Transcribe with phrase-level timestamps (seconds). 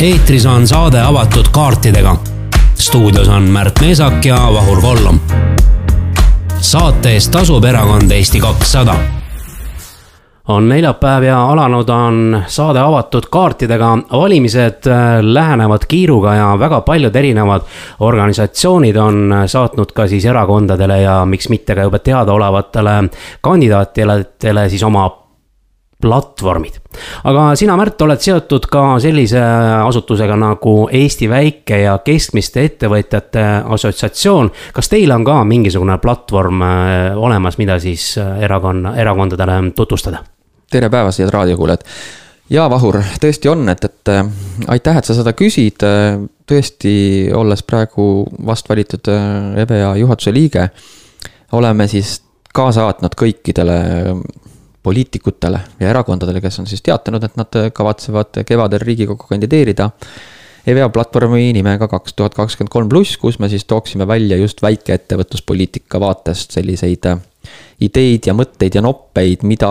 [0.00, 2.16] eetris on saade avatud kaartidega.
[2.74, 5.20] stuudios on Märt Meesak ja Vahur Kollom.
[6.60, 8.94] saate eest tasub erakond Eesti kakssada
[10.48, 13.98] on neljapäev ja alanud on saade avatud kaartidega.
[14.12, 17.60] valimised äh, lähenevad kiiruga ja väga paljud erinevad
[18.00, 23.04] organisatsioonid on saatnud ka siis erakondadele ja miks mitte ka juba teadaolevatele
[23.40, 25.10] kandidaatidele siis oma
[26.00, 26.72] platvormid.
[27.24, 29.40] aga sina, Märt, oled seotud ka sellise
[29.84, 34.50] asutusega nagu Eesti Väike- ja Keskmiste Ettevõtjate Assotsiatsioon.
[34.72, 40.24] kas teil on ka mingisugune platvorm äh, olemas, mida siis äh, erakonna, erakondadele tutvustada?
[40.70, 41.84] tere päevast, head raadiokuulajad.
[42.50, 44.24] jaa, Vahur, tõesti on, et, et äh,
[44.68, 45.84] aitäh, et sa seda küsid.
[46.50, 46.94] tõesti,
[47.34, 49.12] olles praegu vast valitud
[49.56, 50.70] EVEA juhatuse liige,
[51.52, 52.22] oleme siis
[52.54, 53.76] ka saatnud kõikidele
[54.82, 59.90] poliitikutele ja erakondadele, kes on siis teatanud, et nad kavatsevad kevadel Riigikokku kandideerida.
[60.66, 66.00] EVEA platvormi nimega kaks tuhat kakskümmend kolm pluss, kus me siis tooksime välja just väikeettevõtluspoliitika
[66.00, 67.08] vaatest selliseid
[67.80, 69.70] ideid ja mõtteid ja noppeid, mida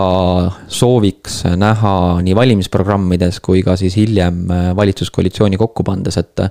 [0.66, 1.94] sooviks näha
[2.26, 4.42] nii valimisprogrammides kui ka siis hiljem
[4.76, 6.42] valitsuskoalitsiooni kokku pandes, et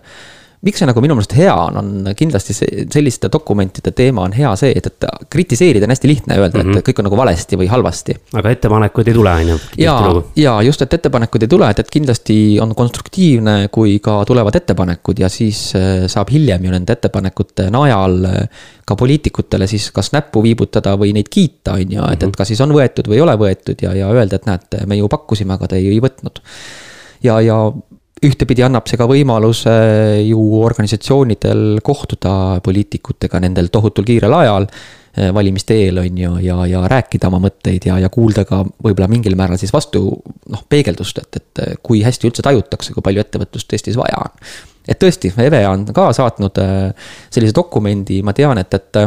[0.65, 4.49] miks see nagu minu meelest hea on, on kindlasti see, selliste dokumentide teema on hea
[4.59, 6.71] see, et, et kritiseerida on hästi lihtne öelda mm, -hmm.
[6.71, 6.85] et mhm.
[6.89, 8.15] kõik on nagu valesti või halvasti.
[8.41, 9.59] aga ettepanekuid ei tule, on ju?
[9.77, 9.95] ja,
[10.35, 15.23] ja just, et ettepanekuid ei tule, et, et kindlasti on konstruktiivne, kui ka tulevad ettepanekud
[15.23, 20.43] ja siis äh, saab hiljem ju nende ettepanekute najal äh, ka poliitikutele siis kas näppu
[20.43, 22.35] viibutada või neid kiita, on ju, et, et mhm.
[22.35, 25.07] kas siis on võetud või ei ole võetud ja, ja öelda, et näete, me ju
[25.07, 26.43] pakkusime, aga te ei võtnud
[27.23, 27.57] ja, ja
[28.25, 29.73] ühtepidi annab see ka võimaluse
[30.27, 36.83] ju organisatsioonidel kohtuda poliitikutega nendel tohutul kiirel ajal eh, valimiste eel, on ju, ja, ja
[36.91, 41.39] rääkida oma mõtteid ja, ja kuulda ka võib-olla mingil määral siis vastu noh, peegeldust, et,
[41.39, 44.51] et kui hästi üldse tajutakse, kui palju ettevõtlust Eestis vaja on.
[44.89, 49.03] et tõesti, EVEA on ka saatnud eh, sellise dokumendi, ma tean, et, et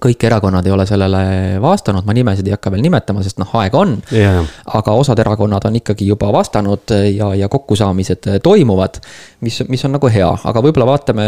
[0.00, 1.22] kõik erakonnad ei ole sellele
[1.62, 3.96] vastanud, ma nimesid ei hakka veel nimetama, sest noh, aega on.
[4.14, 4.44] Yeah..
[4.78, 9.00] aga osad erakonnad on ikkagi juba vastanud ja, ja kokkusaamised toimuvad,
[9.46, 11.26] mis, mis on nagu hea, aga võib-olla vaatame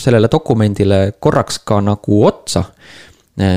[0.00, 2.66] sellele dokumendile korraks ka nagu otsa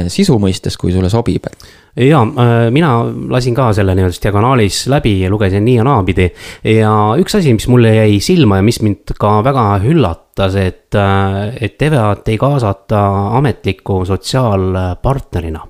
[0.07, 1.49] sisu mõistes, kui sulle sobib
[1.95, 2.89] ja äh, mina
[3.29, 6.29] lasin ka selle nii-öelda diagonaalis läbi ja lugesin nii ja naapidi.
[6.75, 11.55] ja üks asi, mis mulle jäi silma ja mis mind ka väga üllatas, et, äh,
[11.61, 13.05] et EVEA-t ei kaasata
[13.39, 15.63] ametliku sotsiaalpartnerina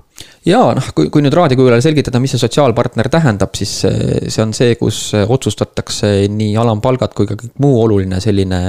[0.46, 4.76] ja noh, kui, kui nüüd raadiokuulajale selgitada, mis see sotsiaalpartner tähendab, siis see on see,
[4.80, 8.60] kus otsustatakse nii alampalgad kui ka kõik muu oluline selline.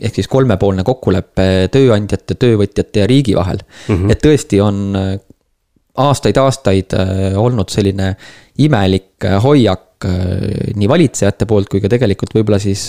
[0.00, 3.94] ehk siis kolmepoolne kokkulepe tööandjate, töövõtjate ja riigi vahel mm.
[3.94, 4.12] -hmm.
[4.12, 4.98] et tõesti on
[5.96, 8.14] aastaid-aastaid äh, olnud selline
[8.62, 9.38] imelik äh,
[9.96, 12.88] hoiak äh, nii valitsejate poolt kui ka tegelikult võib-olla siis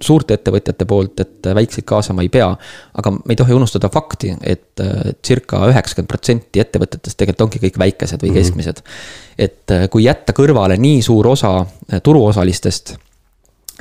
[0.00, 2.48] suurte ettevõtjate poolt, et väikseid kaasama ei pea.
[2.94, 4.80] aga me ei tohi unustada fakti, et
[5.24, 8.38] circa üheksakümmend protsenti ettevõtetest tegelikult ongi kõik väikesed või mhm.
[8.38, 8.82] keskmised.
[9.38, 11.66] et kui jätta kõrvale nii suur osa
[12.02, 12.96] turuosalistest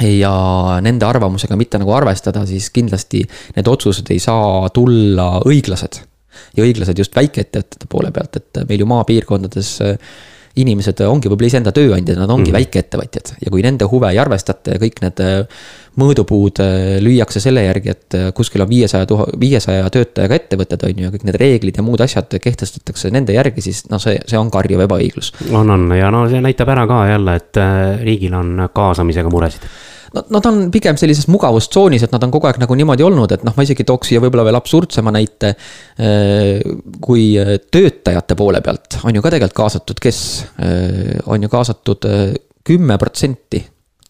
[0.01, 3.23] ja nende arvamusega mitte nagu arvestada, siis kindlasti
[3.55, 6.01] need otsused ei saa tulla õiglased
[6.57, 10.15] ja õiglased just väikeettevõtete poole pealt, et meil ju maapiirkondades äh,
[10.61, 12.57] inimesed ongi võib-olla iseenda tööandjad, nad ongi mm.
[12.57, 15.65] väikeettevõtjad ja kui nende huve ei arvestata ja kõik need äh,
[15.99, 21.07] mõõdupuud äh, lüüakse selle järgi, et kuskil on viiesaja tuha-, viiesaja töötajaga ettevõtted, on ju,
[21.07, 24.53] ja kõik need reeglid ja muud asjad kehtestatakse nende järgi, siis noh, see, see on
[24.53, 25.33] karjuv ebaõiglus.
[25.51, 27.61] on, on ja no see näitab ära ka jälle, et
[28.05, 29.67] riigil on kaasamisega muresid
[30.15, 33.43] Nad, nad on pigem sellises mugavustsoonis, et nad on kogu aeg nagu niimoodi olnud, et
[33.43, 35.51] noh, ma isegi tooks siia võib-olla veel absurdsema näite.
[35.99, 36.61] Äh,
[37.03, 37.33] kui
[37.71, 40.19] töötajate poole pealt on ju ka tegelikult kaasatud, kes
[40.63, 42.27] äh, on ju kaasatud äh,
[42.65, 43.59] kümme protsenti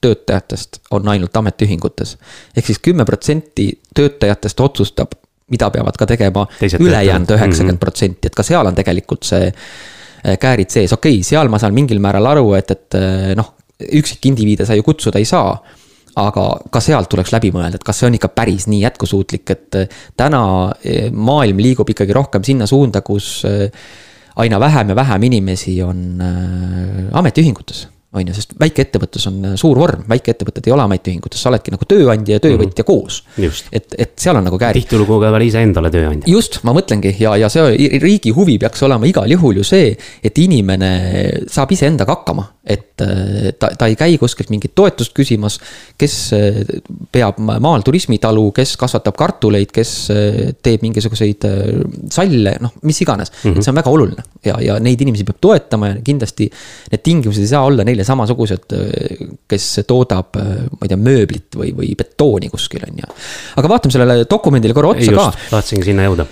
[0.06, 2.18] töötajatest on ainult ametiühingutes.
[2.58, 5.16] ehk siis kümme protsenti töötajatest otsustab,
[5.50, 9.50] mida peavad ka tegema ülejäänud üheksakümmend protsenti, et ka seal on tegelikult see
[10.42, 12.98] käärid sees, okei okay,, seal ma saan mingil määral aru, et, et
[13.38, 13.52] noh,
[13.82, 15.56] üksikindiviide sa ju kutsuda ei saa
[16.16, 19.79] aga ka sealt tuleks läbi mõelda, et kas see on ikka päris nii jätkusuutlik, et
[19.82, 20.44] eh, täna
[20.84, 23.67] eh, maailm liigub ikkagi rohkem sinna suunda, kus eh,
[24.40, 26.22] aina vähem ja vähem inimesi on
[27.16, 27.85] ametiühingutes
[28.16, 32.40] on ju, sest väikeettevõtlus on suur vorm, väikeettevõtted ei ole ametiühingutes, sa oledki nagu tööandja
[32.40, 32.88] ja töövõtja mm -hmm.
[32.88, 33.23] koos.
[33.72, 34.84] et, et seal on nagu käärid.
[34.84, 36.32] tihtilugu ka veel iseendale tööandja.
[36.32, 40.38] just, ma mõtlengi ja, ja see riigi huvi peaks olema igal juhul ju see, et
[40.38, 40.91] inimene
[41.47, 45.59] saab iseendaga hakkama et äh, ta, ta ei käi kuskilt mingit toetust küsimas,
[46.02, 46.62] kes äh,
[47.14, 51.46] peab maal turismitalu, kes kasvatab kartuleid, kes äh, teeb mingisuguseid
[52.12, 53.52] salle, noh, mis iganes mm.
[53.52, 53.58] -hmm.
[53.58, 56.50] et see on väga oluline ja, ja neid inimesi peab toetama ja kindlasti
[56.91, 58.78] need tingimused ei saa olla neile samasugused,
[59.49, 63.13] kes toodab, ma ei tea, mööblit või, või betooni kuskil, on ju.
[63.61, 65.52] aga vaatame sellele dokumendile korra otsa Just, ka.
[65.57, 66.28] tahtsingi sinna jõuda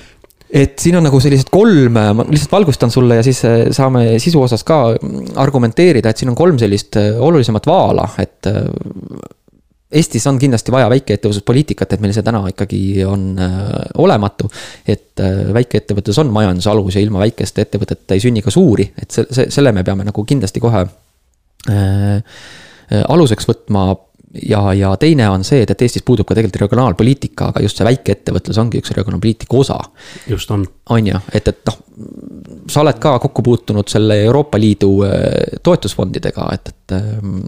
[0.53, 4.43] et siin on nagu sellised kolm, ma lihtsalt valgustan sulle ja siis äh, saame sisu
[4.45, 4.83] osas ka
[5.41, 8.51] argumenteerida, et siin on kolm sellist äh, olulisemat vaala, et.
[8.51, 9.39] Äh,
[9.93, 13.35] Eestis on kindlasti vaja väikeettevõtluspoliitikat, et meil see täna ikkagi on
[14.01, 14.47] olematu.
[14.89, 15.21] et
[15.53, 19.51] väikeettevõtlus on majanduse alus ja ilma väikeste ettevõtete ei sünni ka suuri, et see, see,
[19.53, 20.81] selle me peame nagu kindlasti kohe
[21.69, 23.85] aluseks võtma
[24.41, 27.87] ja, ja teine on see, et, et Eestis puudub ka tegelikult regionaalpoliitika, aga just see
[27.87, 29.79] väikeettevõtlus ongi üks regionaalpoliitika osa.
[30.27, 30.65] just on.
[30.89, 31.79] on ju, et, et noh,
[32.69, 37.43] sa oled ka kokku puutunud selle Euroopa Liidu äh, toetusfondidega, et, et ähm,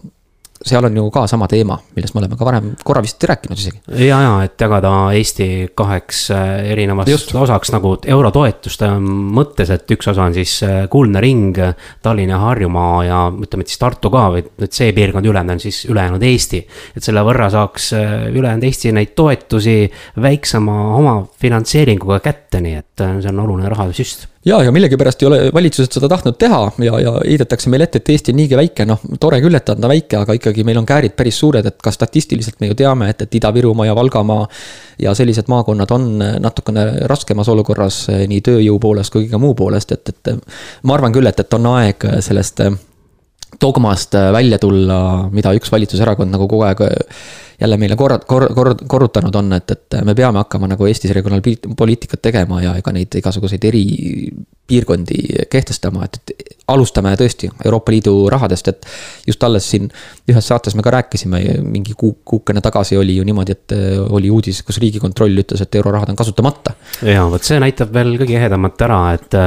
[0.66, 3.80] seal on ju ka sama teema, millest me oleme ka varem korra vist rääkinud isegi.
[4.06, 5.48] ja, ja et jagada Eesti
[5.78, 7.34] kaheks äh, erinevaks Just.
[7.34, 11.58] osaks nagu eurotoetuste mõttes, et üks osa on siis äh, kuldne ring,
[12.02, 15.62] Tallinn ja Harjumaa ja ütleme, et siis Tartu ka või et see piirkond ülejäänud on
[15.62, 16.62] siis ülejäänud Eesti.
[16.96, 19.78] et selle võrra saaks äh, ülejäänud Eesti neid toetusi
[20.22, 25.92] väiksema omafinantseeringuga kätte, nii et see on oluline rahasüst ja, ja millegipärast ei ole valitsused
[25.96, 29.40] seda tahtnud teha ja, ja heidetakse meile ette, et Eesti on niigi väike, noh, tore
[29.42, 32.60] küll, et ta on väike, aga ikkagi meil on käärid päris suured, et ka statistiliselt
[32.62, 34.48] me ju teame, et, et Ida-Virumaa ja Valgamaa.
[34.98, 40.08] ja sellised maakonnad on natukene raskemas olukorras nii tööjõu poolest kui ka muu poolest, et,
[40.08, 40.52] et.
[40.82, 42.62] ma arvan küll, et, et on aeg sellest
[43.60, 46.82] dogmast välja tulla, mida üks valitsuserakond nagu kogu aeg
[47.60, 52.22] jälle meile korra-, kor-, kor-, korrutanud on, et, et me peame hakkama nagu Eestis regionaalpoliitikat
[52.22, 58.88] tegema ja ega neid igasuguseid eripiirkondi kehtestama, et, et alustame tõesti Euroopa Liidu rahadest, et
[59.26, 59.88] just alles siin
[60.28, 63.76] ühes saates me ka rääkisime, mingi kuu, kuukene tagasi oli ju niimoodi, et
[64.08, 66.74] oli uudis, kus Riigikontroll ütles, et eurorahad on kasutamata.
[67.06, 69.40] ja vot see näitab veel kõige ehedamalt ära, et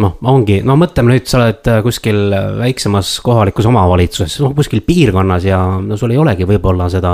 [0.00, 2.20] noh, ongi, no mõtleme nüüd, sa oled äh, kuskil
[2.60, 7.12] väiksemas kohalikus omavalitsuses, noh kuskil piirkonnas ja no sul ei olegi võib-olla seda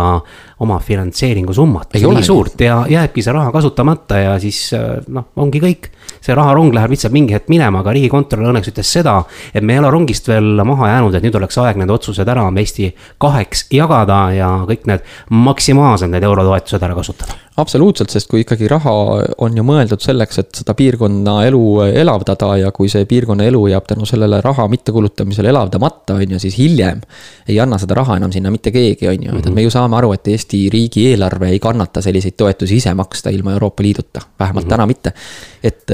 [0.65, 2.61] oma finantseeringu summat nii suurt.
[2.65, 5.93] Ja jääbki see raha kasutamata ja siis äh, noh, ongi kõik.
[6.23, 9.19] see raharong läheb lihtsalt mingi hetk minema, aga riigikontrolör õnneks ütles seda,
[9.55, 12.47] et me ei ole rongist veel maha jäänud, et nüüd oleks aeg need otsused ära
[12.57, 12.89] Eesti
[13.23, 17.37] kaheks jagada ja kõik need maksimaalselt need eurotoetused ära kasutada.
[17.57, 18.93] Absoluutselt, sest kui ikkagi raha
[19.41, 21.61] on ju mõeldud selleks, et seda piirkonna elu
[22.03, 26.59] elavdada ja kui see piirkonna elu jääb tänu sellele raha mittekulutamisele elavdamata, on ju, siis
[26.59, 27.01] hiljem
[27.49, 30.13] ei anna seda raha enam sinna mitte keegi, on ju, et me ju saame aru,
[30.13, 34.71] et Eesti riigieelarve ei kannata selliseid toetusi ise maksta ilma Euroopa Liiduta, vähemalt mm -hmm.
[34.71, 35.13] täna mitte.
[35.63, 35.91] et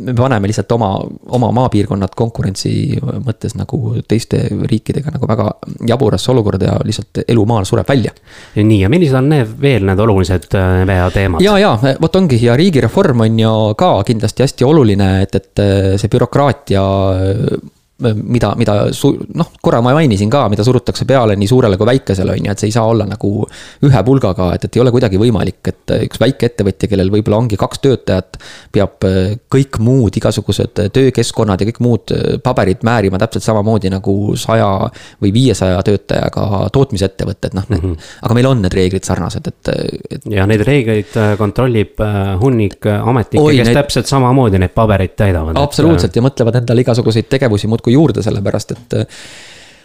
[0.00, 0.90] me paneme lihtsalt oma,
[1.36, 5.48] oma maapiirkonnad konkurentsi mõttes nagu teiste riikidega nagu väga
[5.88, 8.12] jaburasse olukorda ja lihtsalt elu maal sureb välja.
[8.56, 10.48] nii, ja millised on need veel need olulised?
[10.54, 10.84] Äh,
[11.44, 15.66] ja, ja vot ongi ja riigireform on ju ka kindlasti hästi oluline, et, et
[16.00, 16.86] see bürokraatia
[18.00, 22.36] mida, mida su-, noh, korra ma mainisin ka, mida surutakse peale nii suurele kui väikesele,
[22.36, 23.30] on ju, et see ei saa olla nagu
[23.86, 27.82] ühe pulgaga, et, et ei ole kuidagi võimalik, et üks väikeettevõtja, kellel võib-olla ongi kaks
[27.84, 28.40] töötajat,
[28.74, 34.14] peab äh, kõik muud igasugused töökeskkonnad ja kõik muud äh, paberid määrima täpselt samamoodi nagu
[34.40, 34.70] saja
[35.22, 38.10] või viiesaja töötajaga tootmisettevõtted, noh mm, -hmm.
[38.26, 39.72] aga meil on need reeglid sarnased, et,
[40.10, 40.28] et.
[40.30, 42.00] ja neid reegleid äh, kontrollib
[42.40, 43.78] hunnik ametnikke, kes need...
[43.80, 45.58] täpselt samamoodi neid pabereid täidavad.
[45.60, 46.20] absoluutselt et...
[46.20, 49.06] ja mõtlevad endale igasuguseid tegevusi muudkui justkui juurde, sellepärast et äh,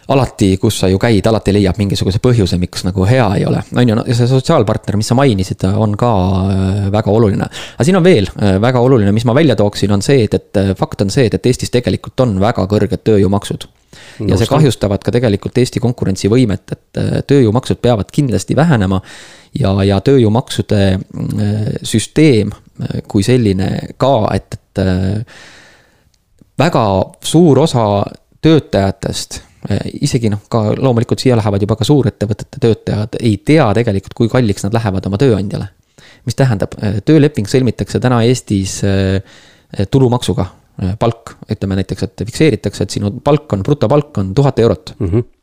[0.08, 3.88] alati, kus sa ju käid, alati leiab mingisuguse põhjuse, miks nagu hea ei ole, on
[3.88, 6.10] ju, ja see sotsiaalpartner, mis sa mainisid, on ka
[6.50, 7.48] äh, väga oluline.
[7.48, 10.76] aga siin on veel äh, väga oluline, mis ma välja tooksin, on see, et, et
[10.78, 13.66] fakt on see, et, et Eestis tegelikult on väga kõrged tööjõumaksud.
[14.28, 19.00] ja see kahjustavad ka tegelikult Eesti konkurentsivõimet, et tööjõumaksud peavad kindlasti vähenema.
[19.58, 21.00] ja, ja tööjõumaksude
[21.82, 22.52] süsteem
[23.08, 24.84] kui selline ka, et, et
[26.58, 26.84] väga
[27.24, 27.86] suur osa
[28.44, 34.16] töötajatest eh, isegi noh, ka loomulikult siia lähevad juba ka suurettevõtete töötajad, ei tea tegelikult,
[34.16, 35.68] kui kalliks nad lähevad oma tööandjale.
[36.26, 39.20] mis tähendab, eh, tööleping sõlmitakse täna Eestis eh,
[39.90, 40.46] tulumaksuga,
[41.00, 45.08] palk, ütleme näiteks, et fikseeritakse, et sinu palk on, brutopalk on tuhat eurot mm.
[45.08, 45.35] -hmm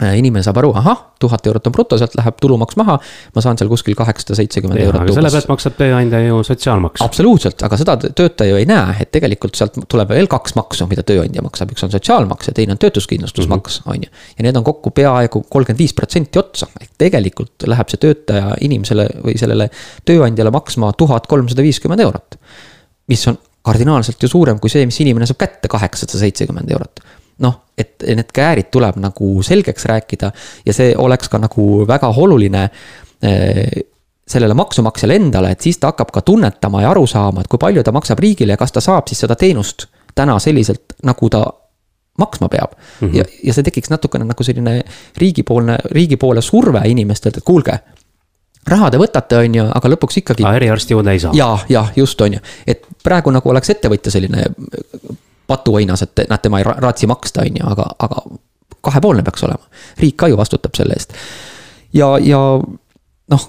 [0.00, 2.96] inimene saab aru, ahah, tuhat eurot on bruto, sealt läheb tulumaks maha.
[3.34, 5.02] ma saan seal kuskil kaheksasada seitsekümmend eurot.
[5.02, 7.04] aga selle pealt maksab tööandja ju sotsiaalmaksu.
[7.04, 11.04] absoluutselt, aga seda töötaja ju ei näe, et tegelikult sealt tuleb veel kaks maksu, mida
[11.06, 13.96] tööandja maksab, üks on sotsiaalmaks ja teine on töötuskindlustusmaks mm, -hmm.
[13.96, 14.24] on ju.
[14.38, 19.08] ja need on kokku peaaegu kolmkümmend viis protsenti otsa, ehk tegelikult läheb see töötaja inimesele
[19.20, 19.68] või sellele
[20.08, 22.40] tööandjale maksma tuhat kolmsada viiskümmend eurot.
[23.08, 27.02] mis on kardinaalselt ju suurem kui see, mis inimene saab kätte, kaheksasada seitsekümmend eurot
[27.40, 30.32] noh, et need käärid tuleb nagu selgeks rääkida
[30.66, 32.66] ja see oleks ka nagu väga oluline
[33.22, 33.86] eh,
[34.30, 37.82] sellele maksumaksjale endale, et siis ta hakkab ka tunnetama ja aru saama, et kui palju
[37.82, 41.44] ta maksab riigile ja kas ta saab siis seda teenust täna selliselt, nagu ta
[42.20, 43.08] maksma peab mm.
[43.08, 43.16] -hmm.
[43.16, 44.82] ja, ja see tekiks natukene nagu selline
[45.16, 47.78] riigipoolne, riigi poole surve inimestelt, et kuulge
[48.68, 50.44] raha te võtate, on ju, aga lõpuks ikkagi.
[50.56, 51.32] eriarsti juurde ei saa.
[51.34, 54.46] ja, ja just, on ju, et praegu nagu oleks ettevõtja selline
[55.50, 58.22] patuõinas, et näed, tema ei raatsi maksta, on ju, aga, aga
[58.86, 59.82] kahepoolne peaks olema.
[59.98, 61.16] riik ka ju vastutab selle eest.
[61.92, 62.40] ja, ja
[63.30, 63.48] noh,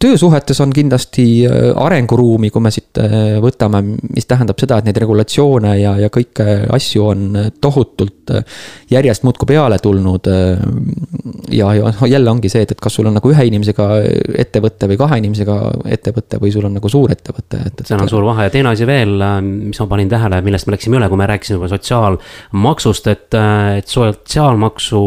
[0.00, 3.80] töösuhetes on kindlasti äh, arenguruumi, kui me siit äh, võtame,
[4.14, 7.24] mis tähendab seda, et neid regulatsioone ja, ja kõike asju on
[7.60, 8.44] tohutult äh,
[8.90, 10.28] järjest muudkui peale tulnud.
[11.50, 13.88] ja, ja noh, jälle ongi see, et, et kas sul on nagu ühe inimesega
[14.38, 15.56] ettevõte või kahe inimesega
[15.96, 17.86] ettevõte või sul on nagu suur ettevõte, et, et.
[17.88, 21.00] seal on suur vahe ja teine asi veel, mis ma panin tähele, millest me läksime
[21.00, 23.38] üle, kui me rääkisime juba sotsiaalmaksust, et,
[23.78, 25.02] et sotsiaalmaksu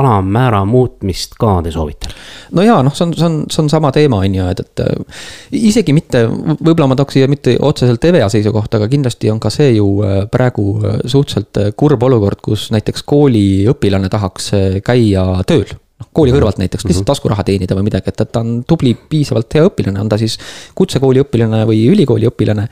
[0.00, 2.14] alammäära muutmist ka te soovite?
[2.56, 4.60] no jaa, noh, see on, see on, see on sama teema teema, on ju, et,
[4.60, 9.40] et äh, isegi mitte, võib-olla ma tooks siia mitte otseselt EVEA seisukohta, aga kindlasti on
[9.40, 14.50] ka see ju äh, praegu äh, suhteliselt kurb olukord, kus näiteks kooliõpilane tahaks
[14.84, 16.38] käia tööl noh, kooli mhm.
[16.38, 17.12] kõrvalt näiteks lihtsalt mhm.
[17.12, 20.38] taskuraha teenida või midagi, et, et ta on tubli, piisavalt hea õpilane, on ta siis
[20.78, 22.68] kutsekooli õpilane või ülikooli õpilane.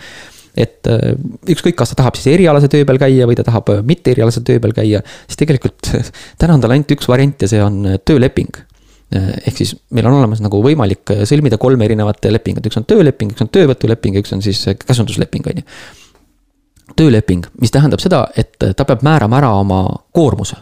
[0.52, 0.84] et
[1.48, 4.60] ükskõik, kas ta tahab siis erialase töö peal käia või ta tahab mitte erialase töö
[4.60, 5.94] peal käia, siis tegelikult
[6.40, 8.60] täna on tal ainult üks variant ja see on tööleping
[9.20, 13.34] ehk siis meil on olemas nagu võimalik äh, sõlmida kolme erinevat lepingut, üks on tööleping,
[13.34, 15.66] üks on töövõtuleping ja üks on siis äh, käsundusleping, on ju.
[16.96, 20.56] tööleping, mis tähendab seda, et ta peab määrama ära oma koormuse.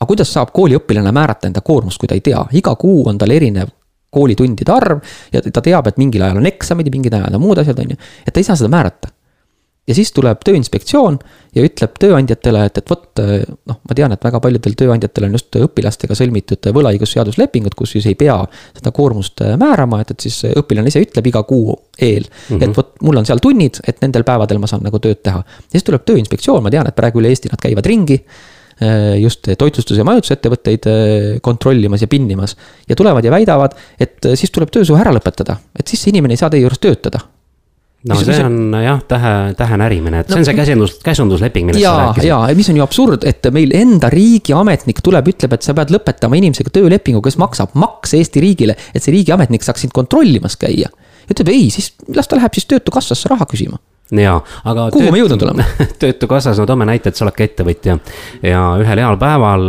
[0.00, 3.30] aga kuidas saab kooliõpilane määrata enda koormust, kui ta ei tea, iga kuu on tal
[3.30, 3.72] erinev
[4.10, 5.00] koolitundide arv
[5.32, 7.94] ja ta teab, et mingil ajal on eksamid ja mingil ajal on muud asjad, on
[7.94, 9.15] ju, et ta ei saa seda määrata
[9.86, 11.18] ja siis tuleb Tööinspektsioon
[11.56, 15.58] ja ütleb tööandjatele, et, et vot noh, ma tean, et väga paljudel tööandjatel on just
[15.60, 18.38] õpilastega sõlmitud võlaõigusseaduslepingud, kus siis ei pea
[18.76, 22.66] seda koormust määrama, et, et siis õpilane ise ütleb iga kuu eel mm, -hmm.
[22.66, 25.42] et vot mul on seal tunnid, et nendel päevadel ma saan nagu tööd teha.
[25.42, 28.22] ja siis tuleb Tööinspektsioon, ma tean, et praegu üle Eesti nad käivad ringi
[29.16, 30.84] just toitlustus- ja majutusettevõtteid
[31.40, 32.56] kontrollimas ja pinnimas.
[32.88, 36.42] ja tulevad ja väidavad, et siis tuleb töösuhe ära lõpetada, et siis see inimene ei
[36.42, 37.22] saa teie juures töötada
[38.06, 41.70] no mis, see on jah, tähe, tähe närimine, et see no, on see käsundus, käsundusleping,
[41.70, 42.28] millest sa rääkisid.
[42.28, 46.38] ja, mis on ju absurd, et meil enda riigiametnik tuleb, ütleb, et sa pead lõpetama
[46.38, 50.92] inimesega töölepingu, kes maksab makse Eesti riigile, et see riigiametnik saaks sind kontrollimas käia.
[51.26, 53.80] ütleb ei, siis las ta läheb siis Töötukassasse raha küsima
[54.14, 54.86] jaa, aga.
[54.94, 55.66] kuhu me jõudnud oleme
[56.02, 57.98] töötukassas, no toome näite, et sa oled ka ettevõtja
[58.46, 59.66] ja ühel heal päeval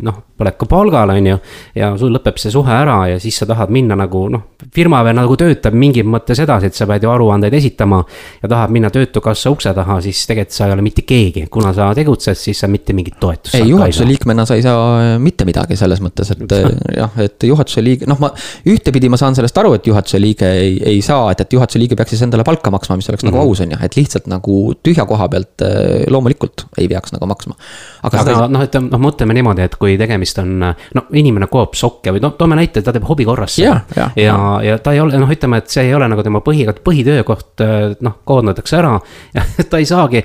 [0.00, 1.38] noh oled ka palgal, on ju.
[1.74, 5.16] ja sul lõpeb see suhe ära ja siis sa tahad minna nagu noh, firma veel
[5.18, 8.02] nagu töötab mingis mõttes edasi, et sa pead ju aruandeid esitama.
[8.42, 11.90] ja tahad minna töötukassa ukse taha, siis tegelikult sa ei ole mitte keegi, kuna sa
[11.96, 13.54] tegutsed, siis sa mitte mingit toetust.
[13.58, 17.48] ei, juhatuse liikmena sa ei saa äh, mitte midagi selles mõttes, et äh, jah, et
[17.48, 18.32] juhatuse liige, noh, ma
[18.68, 21.98] ühtepidi ma saan sellest aru, et juhatuse liige ei, ei saa, et, et juhatuse liige
[21.98, 23.36] peaks siis endale palka maksma, mis oleks mm -hmm.
[23.36, 23.50] nagu mhm.
[23.50, 27.56] aus, on ju, et lihtsalt nagu tühja koha pealt äh, loomulikult ei peaks nagu maksma.
[28.02, 28.48] aga, aga seda...
[28.48, 32.22] noh, et noh, mõtleme niimoodi, et kui tegemist tegemist on, no inimene koob sokke või
[32.22, 33.58] noh, toome näite, ta teeb hobi korras.
[33.58, 36.42] ja, ja, ja, ja ta ei ole, noh, ütleme, et see ei ole nagu tema
[36.44, 37.64] põhi, põhitöökoht,
[38.00, 38.98] noh, koondatakse ära.
[39.34, 40.24] ja ta ei saagi,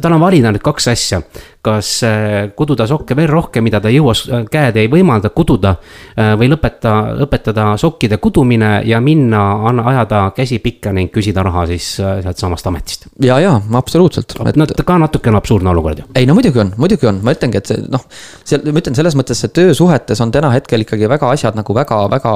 [0.00, 1.22] tal on valida nüüd kaks asja
[1.64, 4.14] kas äh, kududa sokke veel rohkem, mida ta ei jõua,
[4.52, 5.74] käed ei võimalda kududa.
[6.14, 6.94] Äh, või lõpeta,
[7.24, 9.42] õpetada sokkide kudumine ja minna,
[9.84, 13.08] ajada käsi pikka ning küsida raha siis äh, sealtsamast ametist.
[13.22, 14.56] ja, ja absoluutselt et....
[14.60, 16.06] no ka natukene absurdne olukord ju.
[16.18, 18.04] ei no muidugi on, muidugi on, ma ütlengi, et see noh,
[18.44, 22.34] seal ma ütlen selles mõttes, et töösuhetes on täna hetkel ikkagi väga asjad nagu väga-väga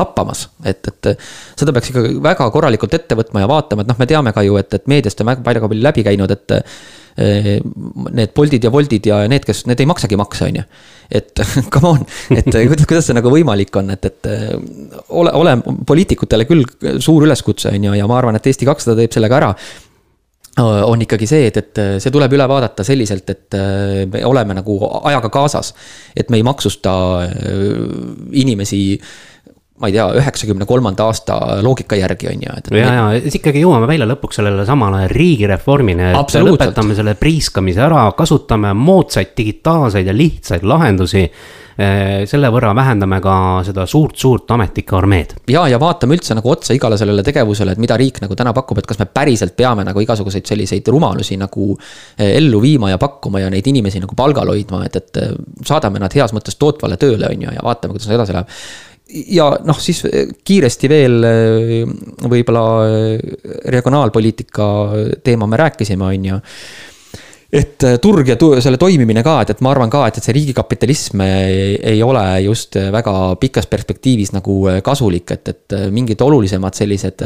[0.00, 0.48] lappamas.
[0.64, 1.12] et, et
[1.58, 4.56] seda peaks ikka väga korralikult ette võtma ja vaatama, et noh, me teame ka ju,
[4.60, 6.58] et, et meediast on väga palju läbi käinud, et
[7.18, 10.64] need Boltid ja Woltid ja need, kes, need ei maksagi makse, on ju.
[11.10, 11.42] et
[11.74, 12.06] come on,
[12.36, 14.30] et kuidas, kuidas see nagu võimalik on, et, et
[15.08, 15.56] ole, ole
[15.88, 16.64] poliitikutele küll
[17.02, 19.52] suur üleskutse, on ju, ja ma arvan, et Eesti kakssada teeb selle ka ära
[20.58, 23.56] on ikkagi see, et, et see tuleb üle vaadata selliselt, et
[24.10, 25.70] me oleme nagu ajaga kaasas.
[26.16, 26.94] et me ei maksusta
[28.32, 28.80] inimesi
[29.78, 32.56] ma ei tea, üheksakümne kolmanda aasta loogika järgi on ju.
[32.78, 38.08] ja, ja siis ikkagi jõuame välja lõpuks sellele samale riigireformini, et lõpetame selle priiskamise ära,
[38.18, 43.36] kasutame moodsaid digitaalseid ja lihtsaid lahendusi eh, selle võrra vähendame ka
[43.68, 45.36] seda suurt-suurt ametnike armeed.
[45.54, 48.82] ja, ja vaatame üldse nagu otsa igale sellele tegevusele, et mida riik nagu täna pakub,
[48.82, 51.70] et kas me päriselt peame nagu igasuguseid selliseid rumalusi nagu
[52.18, 55.32] eh, ellu viima ja pakkuma ja neid inimesi nagu palgal hoidma, et, et eh,
[55.62, 58.58] saadame nad heas mõttes tootvale tööle, on ju, ja vaatame, kuidas edasi läheb
[59.08, 61.86] ja noh, siis eh, kiiresti veel eh,
[62.28, 63.32] võib-olla eh,
[63.72, 64.68] regionaalpoliitika
[65.24, 66.38] teema me rääkisime, on ju.
[67.48, 70.36] et turg ja tu selle toimimine ka, et, et ma arvan ka, et, et see
[70.36, 77.24] riigikapitalism ei, ei ole just väga pikas perspektiivis nagu kasulik, et, et mingid olulisemad sellised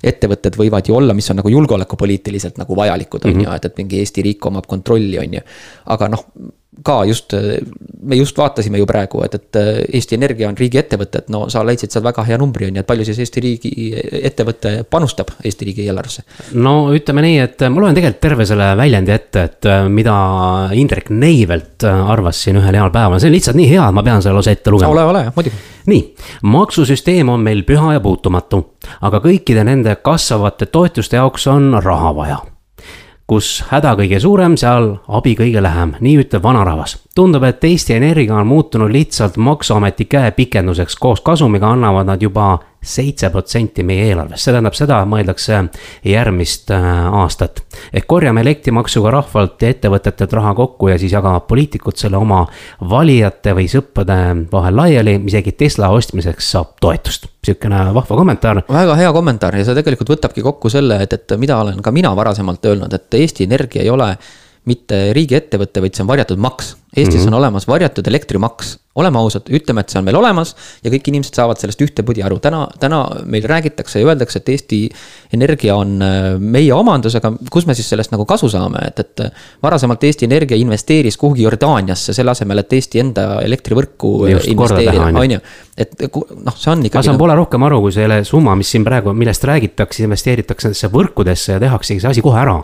[0.00, 3.46] ettevõtted võivad ju olla, mis on nagu julgeolekupoliitiliselt nagu vajalikud, on mhm.
[3.46, 5.44] ju, et, et mingi Eesti riik omab kontrolli, on ju.
[5.94, 6.26] aga noh,
[6.82, 7.34] ka just,
[8.02, 9.58] me just vaatasime ju praegu, et, et
[9.94, 12.88] Eesti Energia on riigiettevõte, et no sa leidsid seal väga hea numbri, on ju, et
[12.88, 13.72] palju siis Eesti riigi
[14.20, 16.24] ettevõte panustab Eesti riigi eelarvesse?
[16.60, 20.14] no ütleme nii, et ma loen tegelikult terve selle väljendi ette, et mida
[20.76, 24.24] Indrek Neivelt arvas siin ühel heal päeval, see on lihtsalt nii hea, et ma pean
[24.24, 24.92] selle lausa ette lugema.
[24.94, 25.64] ole, ole, muidugi.
[25.90, 26.06] nii,
[26.56, 28.64] maksusüsteem on meil püha ja puutumatu,
[29.06, 32.40] aga kõikide nende kasvavate toetuste jaoks on raha vaja
[33.30, 36.96] kus häda kõige suurem, seal abi kõige lähem, nii ütleb vanarahvas.
[37.14, 43.28] tundub, et Eesti Energia on muutunud lihtsalt maksuameti käepikenduseks, koos kasumiga annavad nad juba seitse
[43.30, 45.58] protsenti meie eelarvest, see tähendab seda, mõeldakse
[46.06, 46.86] järgmist äh,
[47.20, 47.62] aastat.
[47.92, 52.46] ehk korjame elektrimaksuga rahvalt ja ettevõtetelt raha kokku ja siis jagavad poliitikud selle oma
[52.80, 54.18] valijate või sõprade
[54.52, 57.28] vahel laiali, isegi Tesla ostmiseks saab toetust.
[57.44, 58.62] sihukene vahva kommentaar.
[58.68, 62.16] väga hea kommentaar ja see tegelikult võtabki kokku selle, et, et mida olen ka mina
[62.16, 64.14] varasemalt öelnud, et Eesti Energia ei ole
[64.64, 66.74] mitte riigiettevõte, vaid see on varjatud maks.
[66.96, 67.28] Eestis mm -hmm.
[67.28, 70.50] on olemas varjatud elektrimaks oleme ausad, ütleme, et see on meil olemas
[70.82, 72.40] ja kõik inimesed saavad sellest ühtepidi aru.
[72.42, 74.80] täna, täna meil räägitakse ja öeldakse, et Eesti
[75.36, 79.22] Energia on äh, meie omandus, aga kus me siis sellest nagu kasu saame, et, et.
[79.62, 84.12] varasemalt Eesti Energia investeeris kuhugi Jordaaniasse, selle asemel, et Eesti enda elektrivõrku
[84.50, 85.40] investeerida, on ju.
[85.78, 86.98] et noh, see on ikkagi.
[86.98, 90.90] ma saan poole rohkem aru, kui selle summa, mis siin praegu, millest räägitakse, investeeritakse nendesse
[90.90, 92.58] võrkudesse ja tehaksegi see asi kohe ära.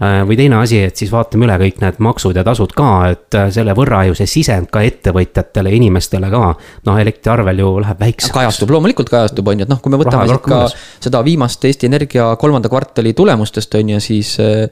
[0.00, 3.36] Äh, või teine asi, et siis vaatame üle kõik need maksud ja tasud ka, et
[3.36, 6.42] äh, selle võrra ju see sisend ka ettevõtjatele inimestele ka,
[6.86, 8.34] noh, elektriarvel ju läheb väikseks.
[8.34, 10.76] kajastub, loomulikult kajastub, on ju, et noh, kui me võtame siit ka mõnes.
[11.02, 14.68] seda viimast Eesti Energia kolmanda kvartali tulemustest, on ju, siis eh,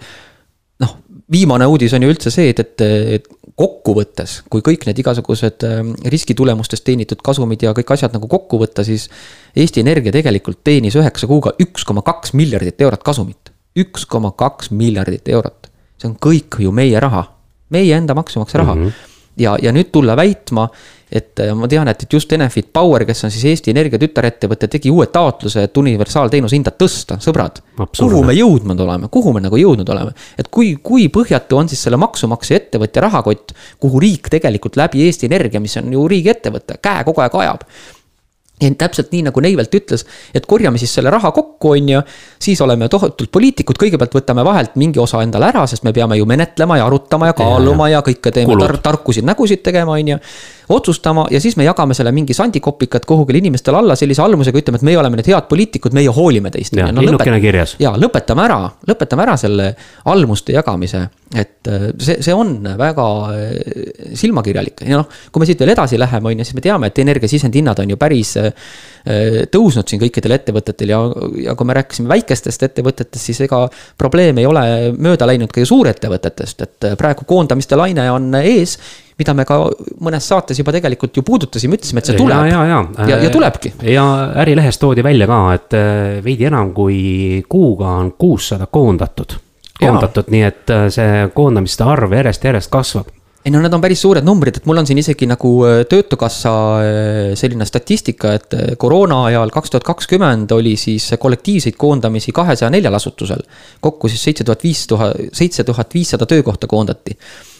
[0.85, 0.95] noh,
[1.33, 2.87] viimane uudis on ju üldse see, et, et,
[3.19, 5.83] et kokkuvõttes, kui kõik need igasugused eh,
[6.15, 9.09] riskitulemustest teenitud kasumid ja kõik asjad nagu kokku võtta, siis
[9.57, 13.51] Eesti Energia tegelikult teenis üheksa kuuga üks koma kaks miljardit eurot kasumit.
[13.75, 15.67] üks koma kaks miljardit eurot,
[15.99, 17.25] see on kõik ju meie raha,
[17.71, 18.87] meie enda maksumaksja raha mm.
[18.87, 20.67] -hmm ja, ja nüüd tulla väitma,
[21.13, 24.69] et äh, ma tean, et, et just Enefit Power, kes on siis Eesti Energia tütarettevõte,
[24.71, 27.61] tegi uue taotluse, et universaalteenuse hinda tõsta, sõbrad.
[27.77, 31.83] kuhu me jõudnud oleme, kuhu me nagu jõudnud oleme, et kui, kui põhjatu on siis
[31.87, 37.05] selle maksumaksja ettevõtja rahakott, kuhu riik tegelikult läbi Eesti Energia, mis on ju riigiettevõte, käe
[37.07, 37.69] kogu aeg ajab
[38.63, 42.03] ja täpselt nii, nagu Neivelt ütles, et korjame siis selle raha kokku, on ju.
[42.43, 46.27] siis oleme tohutult poliitikud, kõigepealt võtame vahelt mingi osa endale ära, sest me peame ju
[46.27, 50.19] menetlema ja arutama ja kaaluma ja, ja kõike teeme tar tarkusid, nägusid tegema, on ju
[50.69, 54.87] otsustama ja siis me jagame selle mingi sandikopikat kuhugile inimestele alla sellise almusega, ütleme, et
[54.89, 56.77] meie oleme need head poliitikud, meie hoolime teist.
[56.79, 57.77] No, linnukene kirjas.
[57.83, 59.69] ja lõpetame ära, lõpetame ära selle
[60.11, 63.53] almuste jagamise, et äh, see, see on väga äh,
[64.17, 67.03] silmakirjalik ja noh, kui me siit veel edasi läheme, on ju, siis me teame, et
[67.05, 68.53] energiasisendhinnad on ju päris äh,
[69.53, 71.01] tõusnud siin kõikidel ettevõtetel ja,
[71.45, 73.67] ja kui me rääkisime väikestest ettevõtetest, siis ega
[74.01, 74.65] probleem ei ole
[74.97, 78.79] mööda läinud ka ju suurettevõtetest, et praegu koondamiste laine on ees
[79.21, 79.61] mida me ka
[80.03, 82.47] mõnes saates juba tegelikult ju puudutasime, ütlesime, et see tuleb.
[82.51, 83.75] ja, ja, ja, ja, ja tulebki.
[83.95, 84.07] ja
[84.43, 89.37] Ärilehes toodi välja ka, et äh, veidi enam kui kuuga on kuussada koondatud.
[89.79, 93.13] koondatud, nii et äh, see koondamiste arv järjest-järjest kasvab
[93.45, 96.53] ei no need on päris suured numbrid, et mul on siin isegi nagu äh, töötukassa
[97.39, 103.47] selline statistika, et koroona ajal kaks tuhat kakskümmend oli siis kollektiivseid koondamisi kahesaja neljal asutusel.
[103.85, 107.19] kokku siis seitse tuhat viis tuhat, seitse tuhat viissada töökohta koondati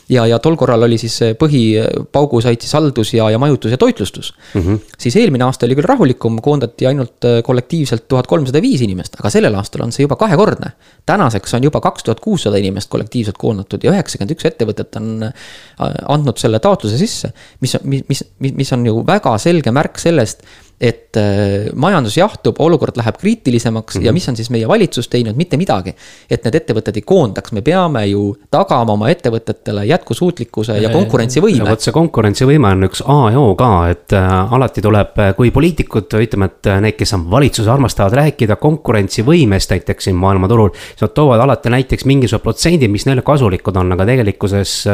[0.09, 4.33] ja, ja tol korral oli siis põhipaugu said siis haldus ja, ja majutus ja toitlustus
[4.55, 4.61] mm.
[4.61, 4.97] -hmm.
[4.99, 9.31] siis eelmine aasta oli küll rahulikum, koondati ainult äh, kollektiivselt tuhat kolmsada viis inimest, aga
[9.31, 10.73] sellel aastal on see juba kahekordne.
[11.07, 15.33] tänaseks on juba kaks tuhat kuussada inimest kollektiivselt koondatud ja üheksakümmend üks ettevõtet on äh,
[16.09, 17.33] andnud selle taotluse sisse.
[17.61, 20.45] mis, mis, mis, mis on ju väga selge märk sellest
[20.81, 24.05] et äh, majandus jahtub, olukord läheb kriitilisemaks mm -hmm.
[24.05, 24.15] ja mhm.
[24.15, 25.95] mis on siis meie valitsus teinud, mitte midagi.
[26.31, 31.71] et need ettevõtted ei koondaks, me peame ju tagama oma ettevõtetele jätkusuutlikkuse ja konkurentsivõime.
[31.71, 35.51] vot see konkurentsivõime on üks A ja O ka, et äh, alati tuleb, äh, kui
[35.51, 40.71] poliitikud, ütleme, et need, kes on valitsuses, armastavad rääkida konkurentsivõimest näiteks siin maailmaturul.
[40.75, 44.85] siis nad toovad alati näiteks mingisugused protsendid, mis neile kasulikud on, aga tegelikkuses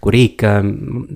[0.00, 0.42] kui riik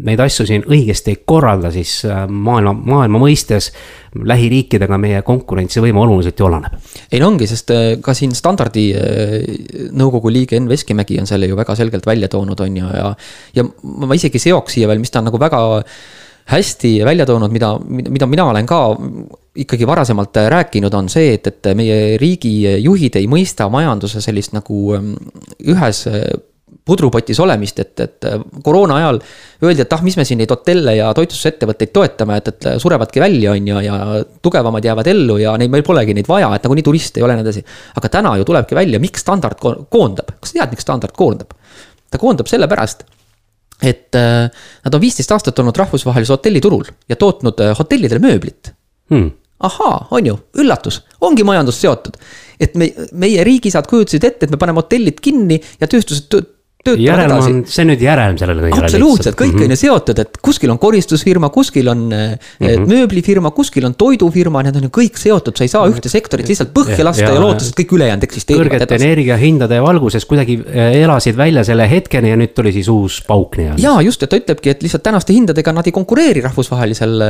[0.05, 3.73] neid asju siin õigesti ei korralda, siis maailma, maailma mõistes
[4.15, 6.77] lähiriikidega meie konkurentsivõime oluliselt ju alaneb.
[7.11, 11.51] ei no ongi, sest äh, ka siin standardi äh, nõukogu liige Enn Veskimägi on selle
[11.51, 13.09] ju väga selgelt välja toonud, on ju, ja.
[13.55, 15.65] ja ma isegi seoks siia veel, mis ta on nagu väga
[16.53, 18.81] hästi välja toonud, mida, mida mina olen ka
[19.57, 22.53] ikkagi varasemalt rääkinud, on see, et, et meie riigi
[22.85, 25.15] juhid ei mõista majanduse sellist nagu ähm,
[25.65, 26.05] ühes
[26.85, 28.27] pudrupotis olemist, et, et
[28.65, 29.19] koroona ajal
[29.65, 33.53] öeldi, et ah, mis me siin neid hotelle ja toitlustusettevõtteid toetame, et, et surevadki välja,
[33.55, 33.99] on ju, ja
[34.45, 37.41] tugevamad jäävad ellu ja neid meil polegi neid vaja, et nagunii turiste ei ole ja
[37.41, 37.65] nii edasi.
[38.01, 41.55] aga täna ju tulebki välja, miks standard koondab, kas sa tead, miks standard koondab?
[42.11, 43.07] ta koondab sellepärast,
[43.83, 48.75] et äh, nad on viisteist aastat olnud rahvusvahelisel hotelliturul ja tootnud äh, hotellidele mööblit
[49.13, 49.33] hmm
[49.65, 52.19] ahaa, on ju, üllatus, ongi majandus seotud.
[52.61, 56.29] Et me, meie riigisad kujutasid ette, et me paneme hotellid kinni ja tööstused
[56.93, 58.89] järelm on, see on nüüd järelm sellele kõigele.
[58.89, 59.65] absoluutselt, kõik mm -hmm.
[59.65, 62.87] on ju seotud, et kuskil on koristusfirma, kuskil on mm -hmm.
[62.91, 66.73] mööblifirma, kuskil on toidufirma, need on ju kõik seotud, sa ei saa ühte sektorit lihtsalt
[66.75, 68.73] põhja ja, lasta ja, ja loota, et kõik ülejäänud eksisteerivad.
[68.73, 73.57] kõrgete energiahindade valguses kuidagi äh, elasid välja selle hetkeni ja nüüd tuli siis uus pauk
[73.57, 73.83] nii-öelda.
[73.83, 77.23] ja just, et ta ütlebki, et lihtsalt tänaste hindadega nad ei konkureeri rahvusvahelisel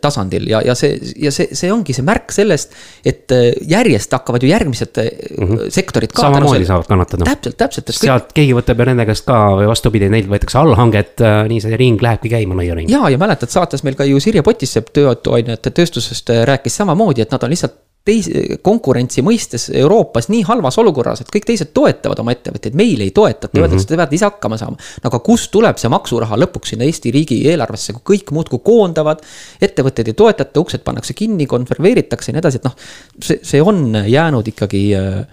[0.00, 2.72] tasandil ja, ja see, ja see, see ongi see märk sellest,
[3.04, 3.32] et
[3.68, 5.70] järjest hakkavad ju järgmised mm -hmm.
[5.70, 6.22] sektorid ka.
[6.22, 7.24] samamoodi saavad kannatada.
[7.24, 7.94] täpselt, täpselt.
[7.96, 11.62] sealt keegi võtab ju nende nende käest ka või vastupidi, neilt võetakse allhanget, äh, nii
[11.62, 12.90] see ring lähebki käima nõiaring.
[12.90, 17.32] ja, ja mäletad, saates meil ka ju Sirje Potissepp töötoiduainete tööstusest äh, rääkis samamoodi, et
[17.34, 22.34] nad on lihtsalt teise, konkurentsi mõistes Euroopas nii halvas olukorras, et kõik teised toetavad oma
[22.34, 23.62] ettevõtteid, meil ei toetata mm, -hmm.
[23.62, 24.76] öeldakse, te peate ise hakkama saama.
[24.76, 29.22] no aga kust tuleb see maksuraha lõpuks sinna Eesti riigi eelarvesse, kui kõik muudkui koondavad.
[29.60, 32.76] ettevõtteid ei toetata, uksed pannakse kinni, konserveeritakse ja nii edasi, et noh,
[33.22, 35.26] see, see on jäänud ikkagi äh,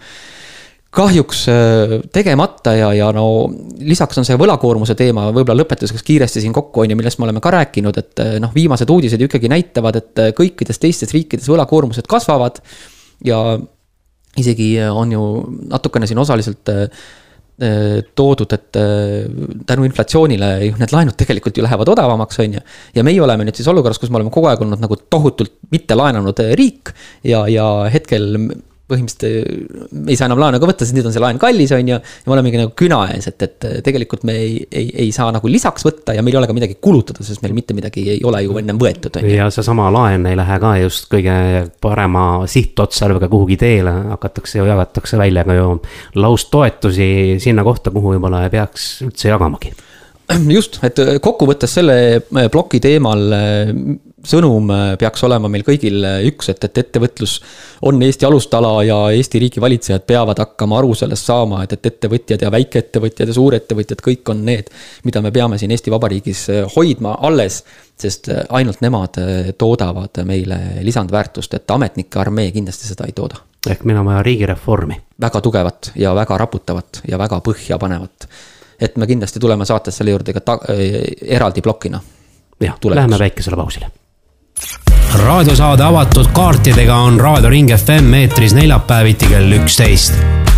[0.89, 3.25] kahjuks äh, tegemata ja, ja no
[3.86, 7.43] lisaks on see võlakoormuse teema, võib-olla lõpetuseks kiiresti siin kokku on ju, millest me oleme
[7.43, 11.49] ka rääkinud, et äh, noh, viimased uudised ju ikkagi näitavad, et äh, kõikides teistes riikides
[11.52, 12.62] võlakoormused kasvavad.
[13.25, 13.38] ja
[14.39, 15.23] isegi on ju
[15.69, 16.69] natukene siin osaliselt
[18.15, 18.78] toodud, et
[19.67, 22.62] tänu inflatsioonile ju need laenud tegelikult ju lähevad odavamaks, on ju.
[22.95, 25.97] ja meie oleme nüüd siis olukorras, kus me oleme kogu aeg olnud nagu tohutult mitte
[25.99, 26.93] laenanud riik
[27.28, 28.32] ja, ja hetkel
[28.89, 31.97] põhimõtteliselt ei saa enam laenu ka võtta, sest nüüd on see laen kallis, on ju.
[31.99, 35.52] ja me olemegi nagu küna ees, et, et tegelikult me ei, ei, ei saa nagu
[35.52, 38.43] lisaks võtta ja meil ei ole ka midagi kulutada, sest meil mitte midagi ei ole
[38.45, 39.36] ju ennem võetud, on ju.
[39.38, 41.36] ja seesama laen ei lähe ka just kõige
[41.82, 45.69] parema sihtotstarbega kuhugi teele, hakatakse ju, jagatakse välja ka ju
[46.19, 47.12] laustoetusi
[47.43, 49.73] sinna kohta, kuhu võib-olla ei peaks üldse jagamagi
[50.49, 51.95] just, et kokkuvõttes selle
[52.52, 53.23] ploki teemal
[54.27, 57.38] sõnum äh, peaks olema meil kõigil äh, üks, et, et ettevõtlus
[57.88, 62.43] on Eesti alustala ja Eesti riigi valitsejad peavad hakkama aru sellest saama, et, et ettevõtjad
[62.43, 64.71] ja väikeettevõtjad ja suurettevõtjad, kõik on need,
[65.08, 67.62] mida me peame siin Eesti Vabariigis äh, hoidma alles,
[67.99, 69.17] sest ainult nemad
[69.60, 73.41] toodavad meile lisandväärtust, et ametnike armee kindlasti seda ei tooda.
[73.67, 75.01] ehk meil on vaja riigireformi.
[75.19, 78.29] väga tugevat ja väga raputavat ja väga põhjapanevat.
[78.79, 80.60] et me kindlasti tuleme saates selle juurde ka ta-,
[81.21, 81.99] eraldi plokina
[82.60, 83.91] jah, läheme väikesele pausile
[85.15, 90.13] raadiosaade avatud kaartidega on Raadio Ring FM eetris neljapäeviti kell üksteist.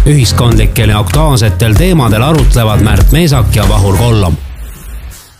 [0.07, 4.35] ühiskondlikel ja aktuaalsetel teemadel arutlevad Märt Meesak ja Vahur Kollom.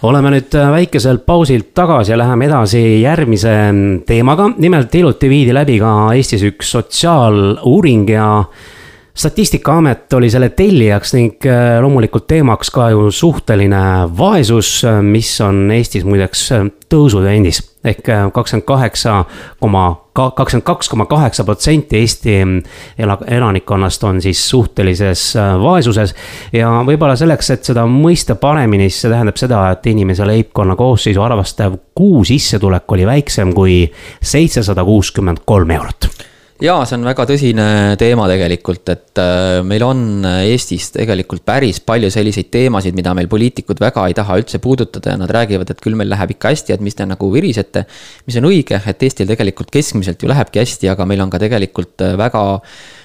[0.03, 3.55] oleme nüüd väikeselt pausilt tagasi ja läheme edasi järgmise
[4.05, 4.49] teemaga.
[4.57, 8.43] nimelt hiljuti viidi läbi ka Eestis üks sotsiaaluuring ja
[9.13, 13.81] statistikaamet oli selle tellijaks ning äh, loomulikult teemaks ka ju suhteline
[14.17, 17.67] vaesus, äh, mis on Eestis muideks äh, tõusutrendis.
[17.81, 19.23] ehk kakskümmend kaheksa
[19.59, 22.35] koma, kakskümmend kaks koma kaheksa protsenti Eesti
[22.99, 26.15] ela-, elanikkonnast on siis suhtelises vaesuses.
[26.53, 31.21] ja võib-olla selleks, et seda mõista paremini, siis see tähendab seda, et inimese leibkonna koosseisu
[31.21, 33.87] arvestav kuusissetulek oli väiksem kui
[34.21, 36.30] seitsesada kuuskümmend kolm eurot
[36.61, 37.65] jaa, see on väga tõsine
[38.01, 40.03] teema tegelikult, et äh, meil on
[40.43, 45.19] Eestis tegelikult päris palju selliseid teemasid, mida meil poliitikud väga ei taha üldse puudutada ja
[45.21, 47.85] nad räägivad, et küll meil läheb ikka hästi, et mis te nagu virisete.
[48.27, 52.05] mis on õige, et Eestil tegelikult keskmiselt ju lähebki hästi, aga meil on ka tegelikult
[52.05, 53.00] äh, väga Äh,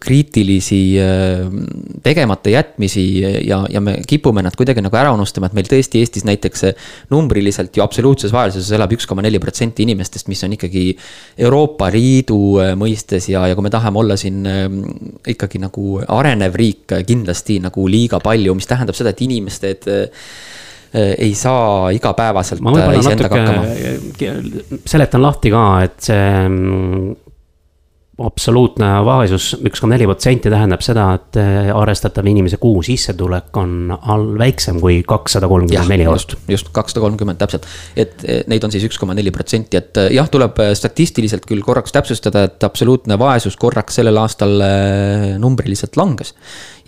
[0.00, 1.40] kriitilisi äh,
[2.02, 6.26] tegemata jätmisi ja, ja me kipume nad kuidagi nagu ära unustama, et meil tõesti Eestis
[6.28, 6.62] näiteks
[7.10, 10.84] numbriliselt ju absoluutses vaesuses elab üks koma neli protsenti inimestest, mis on ikkagi
[11.42, 14.46] Euroopa Liidu äh, mõistes ja, ja kui me tahame olla siin
[15.26, 19.90] ikkagi nagu arenev riik kindlasti nagu liiga palju, mis tähendab seda, et inimesed
[20.92, 22.60] ei saa igapäevaselt
[23.00, 24.80] iseendaga hakkama.
[24.86, 27.31] seletan lahti ka, et see mm,
[28.26, 33.92] absoluutne vaesus, üks koma neli protsenti tähendab seda, et eh, arvestatav inimese kuu sissetulek on
[33.92, 36.36] all väiksem kui kakssada kolmkümmend neli eurot.
[36.50, 40.30] just, kakssada kolmkümmend täpselt, et neid on siis üks koma neli protsenti, et eh, jah,
[40.32, 44.56] tuleb statistiliselt küll korraks täpsustada, et absoluutne vaesus korraks sellel aastal
[45.42, 46.34] numbriliselt langes.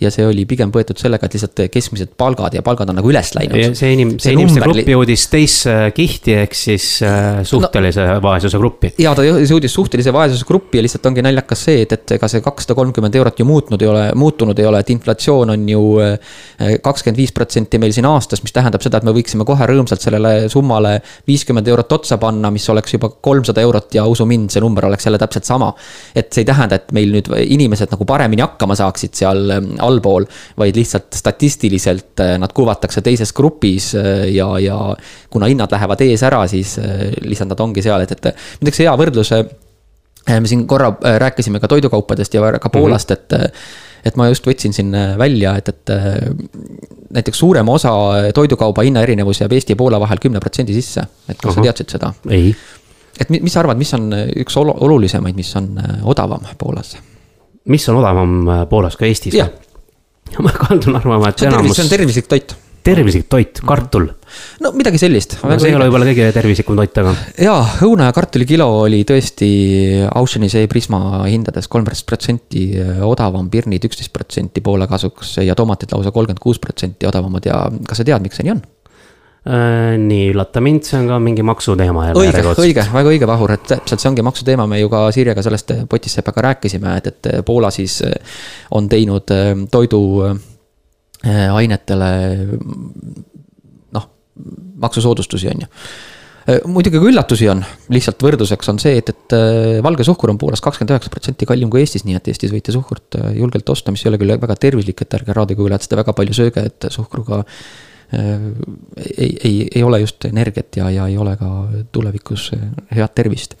[0.01, 3.31] Ja see oli pigem võetud sellega, et lihtsalt keskmised palgad ja palgad on nagu üles
[3.37, 3.75] läinud.
[3.77, 8.59] see inim-, see, see inimeste grupp jõudis teisse kihti, ehk siis äh, suhtelise no, vaesuse
[8.61, 8.91] gruppi.
[9.01, 12.43] ja ta jõudis suhtelise vaesuse gruppi ja lihtsalt ongi naljakas see, et, et ega see
[12.45, 16.35] kakssada kolmkümmend eurot ju muutnud ei ole, muutunud ei ole, et inflatsioon on ju äh,
[16.83, 20.49] kakskümmend viis protsenti meil siin aastas, mis tähendab seda, et me võiksime kohe rõõmsalt sellele
[20.51, 24.89] summale viiskümmend eurot otsa panna, mis oleks juba kolmsada eurot ja usu mind, see number
[24.89, 25.73] oleks jälle täpselt sama.
[26.15, 29.51] et see ei tähenda, et meil nüüd inimesed nagu paremini hakkama saaksid seal
[29.85, 30.25] allpool,
[30.57, 34.79] vaid lihtsalt statistiliselt äh, nad kuvatakse teises grupis äh, ja, ja
[35.29, 38.95] kuna hinnad lähevad ees ära, siis äh, lihtsalt nad ongi seal, et, et muideks hea
[38.99, 39.33] võrdlus
[40.25, 40.89] me siin korra
[41.21, 43.43] rääkisime ka toidukaupadest ja ka Poolast mm, -hmm.
[43.45, 45.89] et et ma just võtsin siin välja, et, et
[47.13, 47.91] näiteks suurem osa
[48.33, 51.55] toidukauba hinnaerinevus jääb Eesti ja Poola vahel kümne protsendi sisse, et kas Aha.
[51.55, 52.13] sa teadsid seda?
[52.29, 52.53] ei
[53.19, 54.09] et mis sa arvad, mis on
[54.43, 56.97] üks olulisemaid, mis on odavam Poolas?
[57.65, 58.35] mis on odavam
[58.69, 59.37] Poolas kui Eestis?
[60.45, 61.75] ma kaldun arvama, et enamus.
[61.77, 62.55] see on tervislik toit.
[62.85, 64.07] tervislik toit, kartul.
[64.61, 65.37] no midagi sellist.
[65.41, 67.15] no see ei ole võib-olla kõige tervislikum toit, aga.
[67.47, 69.49] jaa, õuna ja kartuli kilo oli tõesti
[70.21, 76.13] Oceanise Prisma hindades kolmteist protsenti äh, odavam, pirnid üksteist protsenti Poola kasuks ja tomatid lausa
[76.15, 78.65] kolmkümmend kuus protsenti odavamad ja kas sa tead, miks see nii on?
[79.45, 82.21] Äh, nii, üllata mind, see on ka mingi maksuteema jälle.
[82.23, 85.69] õige, õige, väga õige, Vahur, et täpselt see ongi maksuteema, me ju ka Sirjega sellest
[85.91, 88.13] Potissepaga rääkisime, et, et Poola siis äh,
[88.73, 92.09] on teinud äh, toiduainetele
[93.99, 94.05] noh,
[94.87, 95.71] maksusoodustusi, on ju
[96.69, 99.33] muidugi ka üllatusi on, lihtsalt võrdluseks on see, et, et
[99.85, 103.09] valge suhkur on Poolas kakskümmend üheksa protsenti kallim kui Eestis, nii et Eestis võite suhkurt
[103.33, 106.61] julgelt osta, mis ei ole küll väga tervislik, et ärge raadiokuulajad seda väga palju sööge,
[106.69, 107.49] et suhkruga Äh,
[108.13, 111.49] ei, ei, ei ole just energiat ja, ja ei ole ka
[111.91, 112.51] tulevikus
[112.95, 113.55] head tervist.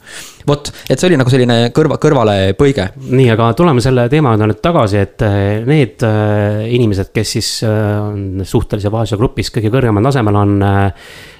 [0.47, 2.89] vot, et see oli nagu selline kõrva, kõrvalepõige.
[3.09, 7.51] nii, aga tuleme selle teema juurde nüüd tagasi, et äh, need äh, inimesed, kes siis
[7.65, 10.57] on suhtelise vaesuse grupis kõige kõrgemal tasemel, on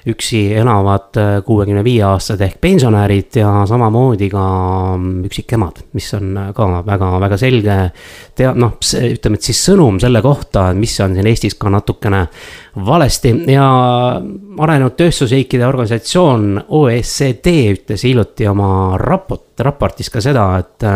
[0.06, 4.44] üksi elavad kuuekümne viie aastased ehk pensionärid ja samamoodi ka
[4.98, 7.78] mm, üksikemad, mis on ka väga-väga selge.
[8.36, 12.26] tea-, noh, ütleme, et siis sõnum selle kohta, mis on siin Eestis ka natukene
[12.86, 13.68] valesti ja
[14.60, 20.90] arenenud tööstusriikide organisatsioon OECD ütles hiljuti oma raport, raportis ka seda, et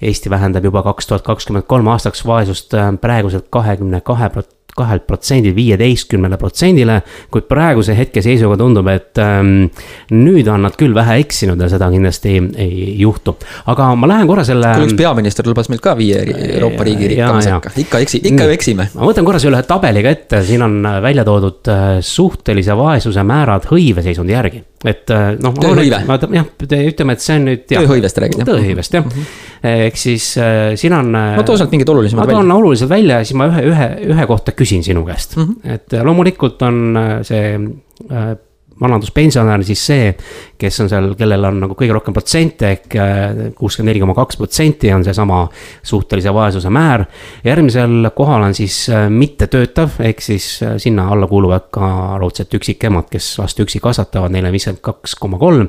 [0.00, 5.56] Eesti vähendab juba kaks tuhat kakskümmend kolm aastaks vaesust praeguselt kahekümne kahe prot-, kahelt protsendilt
[5.56, 7.00] viieteistkümnele protsendile.
[7.30, 9.68] kuid praeguse hetkeseisuga tundub, et ähm,
[10.14, 13.36] nüüd on nad küll vähe eksinud ja seda kindlasti ei, ei juhtu.
[13.70, 14.74] aga ma lähen korra selle.
[14.74, 18.56] kuule, üks peaminister lubas meil ka viie Euroopa riigi rikkama sekka, ikka eksi, ikka ju
[18.56, 18.90] eksime.
[18.94, 23.70] ma võtan korra selle ühe tabeliga ette, siin on välja toodud äh, suhtelise vaesuse määrad
[23.70, 25.54] hõiveseisundi järgi et äh, noh.
[25.60, 26.00] tööhõive.
[26.08, 26.50] jah,
[26.88, 27.64] ütleme, et see on nüüd.
[27.68, 28.48] tööhõivest räägid jah?
[28.48, 29.72] tööhõivest jah mm, -hmm.
[29.86, 31.10] ehk siis äh, siin on.
[31.12, 32.38] no too sealt mingid olulisemad välja.
[32.38, 35.42] ma toon oluliselt välja ja siis ma ühe, ühe, ühe kohta küsin sinu käest mm.
[35.42, 35.74] -hmm.
[35.74, 36.80] et loomulikult on
[37.28, 37.52] see
[38.08, 38.30] äh,
[38.80, 40.08] vanaduspensionär siis see,
[40.60, 44.38] kes on seal, kellel on nagu kõige rohkem protsente ehk äh, kuuskümmend neli koma kaks
[44.40, 45.42] protsenti on seesama
[45.86, 47.04] suhtelise vaesuse määr.
[47.44, 53.10] järgmisel kohal on siis äh, mittetöötav, ehk siis äh, sinna alla kuuluvad ka raudselt üksikemad,
[53.10, 55.68] kes last üksi kasvatavad, neile viiskümmend kaks koma kolm.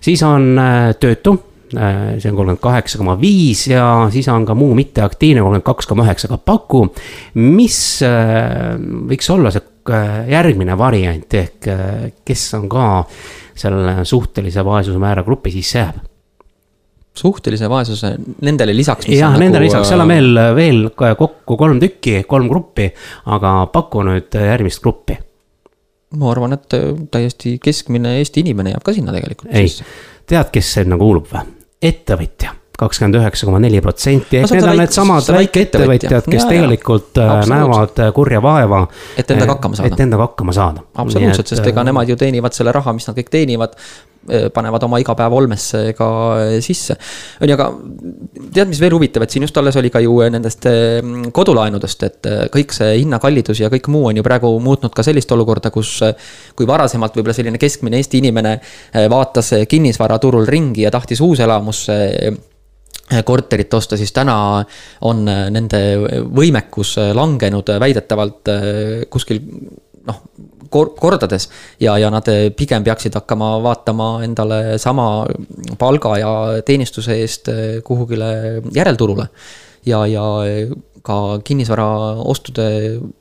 [0.00, 0.58] siis on
[1.00, 5.86] töötu see on kolmkümmend kaheksa koma viis ja siis on ka muu mitteaktiivne kolmkümmend kaks
[5.86, 6.86] koma üheksa, aga paku,
[7.36, 8.00] mis
[9.10, 9.66] võiks olla see
[10.28, 12.84] järgmine variant ehk äh, kes on ka
[13.58, 16.04] selle suhtelise vaesuse määra gruppi sisse jääb
[17.18, 18.12] suhtelise vaesuse,
[18.46, 19.08] nendele lisaks.
[19.10, 22.86] jah, nendele nagu, lisaks, seal on veel, veel kokku kolm tükki, kolm gruppi,
[23.34, 25.18] aga paku nüüd järgmist gruppi.
[26.18, 26.78] ma arvan, et
[27.10, 29.50] täiesti keskmine Eesti inimene jääb ka sinna tegelikult.
[29.50, 29.72] ei,
[30.30, 31.44] tead, kes sinna kuulub või?
[31.90, 37.40] ettevõtja kakskümmend üheksa koma neli protsenti, ehk need on needsamad väikeettevõtjad, kes ja, tegelikult ja,
[37.40, 38.84] äh, näevad äh, kurja vaeva.
[39.18, 39.94] et endaga hakkama saada.
[39.94, 40.84] et endaga hakkama saada.
[40.94, 43.74] absoluutselt, sest ega äh, nemad ju teenivad selle raha, mis nad kõik teenivad
[44.28, 46.06] panevad oma igapäeva olmesse ka
[46.62, 46.94] sisse.
[47.40, 47.68] on ju, aga
[48.52, 50.66] tead, mis veel huvitav, et siin just alles oli ka ju nendest
[51.32, 55.72] kodulaenudest, et kõik see hinnakallidus ja kõik muu on ju praegu muutnud ka sellist olukorda,
[55.74, 55.96] kus.
[56.58, 58.58] kui varasemalt võib-olla selline keskmine Eesti inimene
[59.08, 61.96] vaatas kinnisvaraturul ringi ja tahtis uuselamusse
[63.24, 64.36] korterit osta, siis täna
[65.08, 65.78] on nende
[66.28, 68.50] võimekus langenud väidetavalt
[69.08, 69.40] kuskil
[70.08, 70.18] noh,
[70.68, 71.48] kordades.
[71.80, 75.26] ja, ja nad pigem peaksid hakkama vaatama endale sama
[75.78, 76.32] palga ja
[76.66, 77.48] teenistuse eest
[77.84, 79.28] kuhugile järelturule.
[79.86, 80.24] ja, ja
[81.04, 82.68] ka kinnisvaraostude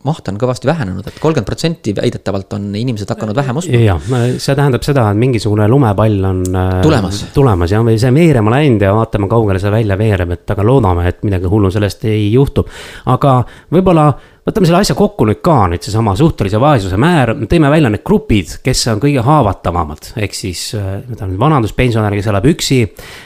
[0.07, 3.81] maht on kõvasti vähenenud et, et kolmkümmend protsenti väidetavalt on inimesed hakanud vähem ostma.
[3.81, 4.07] jah,
[4.41, 8.87] see tähendab seda, et mingisugune lumepall on äh, tulemas, tulemas ja või see veerema läinud
[8.87, 12.65] ja vaatame, kaugele see välja veereb, et aga loodame, et midagi hullu sellest ei juhtu.
[13.13, 13.37] aga
[13.73, 14.07] võib-olla
[14.47, 18.57] võtame selle asja kokku nüüd ka, nüüd seesama suhtelise vaesuse määr, tõime välja need grupid,
[18.63, 20.99] kes on kõige haavatavamad, ehk siis äh,
[21.39, 22.83] vanaduspensionär, kes elab üksi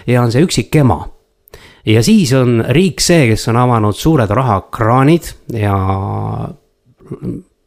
[0.10, 1.04] ja on see üksik ema
[1.86, 5.76] ja siis on riik see, kes on avanud suured rahakraanid ja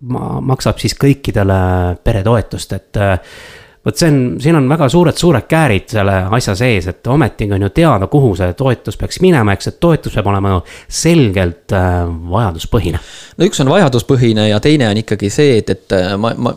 [0.05, 1.59] maksab siis kõikidele
[2.05, 3.37] peretoetust, et äh,
[3.85, 7.67] vot see on, siin on väga suured, suured käärid selle asja sees, et ometigi on
[7.67, 10.63] ju teada, kuhu see toetus peaks minema, eks, et toetus peab olema ju
[11.03, 12.05] selgelt äh,
[12.37, 13.03] vajaduspõhine.
[13.39, 16.57] no üks on vajaduspõhine ja teine on ikkagi see, et, et äh, ma, ma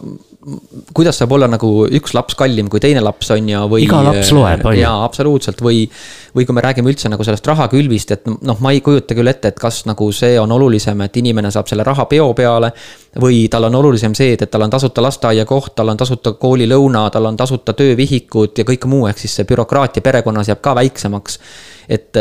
[0.95, 3.83] kuidas saab olla nagu üks laps kallim kui teine laps on ju, või.
[3.83, 4.81] iga laps loeb, on ju.
[4.81, 5.83] jaa, absoluutselt, või,
[6.35, 9.51] või kui me räägime üldse nagu sellest rahakülvist, et noh, ma ei kujuta küll ette,
[9.51, 12.71] et kas nagu see on olulisem, et inimene saab selle raha peo peale.
[13.17, 17.07] või tal on olulisem see, et, et tal on tasuta lasteaiakoht, tal on tasuta koolilõuna,
[17.09, 21.39] tal on tasuta töövihikud ja kõik muu, ehk siis see bürokraatia perekonnas jääb ka väiksemaks.
[21.89, 22.15] et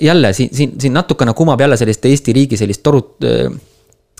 [0.00, 3.50] jälle siin, siin, siin natukene kumab jälle sellist Eesti riigi sellist torut Äh,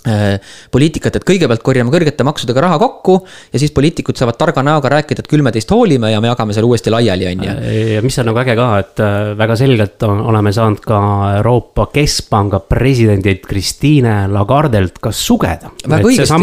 [0.04, 3.16] poliitikat, et kõigepealt korjame kõrgete maksudega raha kokku
[3.52, 6.52] ja siis poliitikud saavad targa näoga rääkida, et küll me teist hoolime ja me jagame
[6.56, 7.54] selle uuesti laiali, on ju.
[7.94, 10.98] ja mis on nagu äge ka, et äh, väga selgelt on, oleme saanud ka
[11.38, 15.72] Euroopa Keskpanga presidendilt Christine Lagardelt ka sugeda.
[15.88, 16.40] väga õigesti,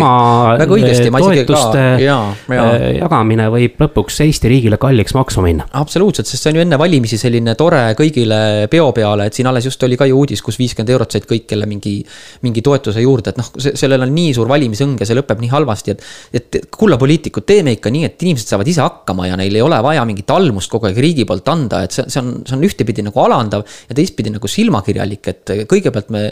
[0.63, 2.26] väga õigesti, ma isegi ka, jaa,
[2.58, 2.74] jaa.
[2.97, 5.69] jagamine võib lõpuks Eesti riigile kalliks maksma minna.
[5.84, 9.69] absoluutselt, sest see on ju enne valimisi selline tore kõigile peo peale, et siin alles
[9.69, 12.00] just oli ka ju uudis, kus viiskümmend eurot said kõik, kelle mingi,
[12.41, 15.51] mingi toetuse juurde, et noh see, sellel on nii suur valimisõng ja see lõpeb nii
[15.51, 16.05] halvasti, et.
[16.37, 19.77] et kulla poliitikud, teeme ikka nii, et inimesed saavad ise hakkama ja neil ei ole
[19.83, 23.05] vaja mingit almust kogu aeg riigi poolt anda, et see, see on, see on ühtepidi
[23.05, 23.65] nagu alandav.
[23.89, 26.23] ja teistpidi nagu silmakirjalik, et kõigepealt me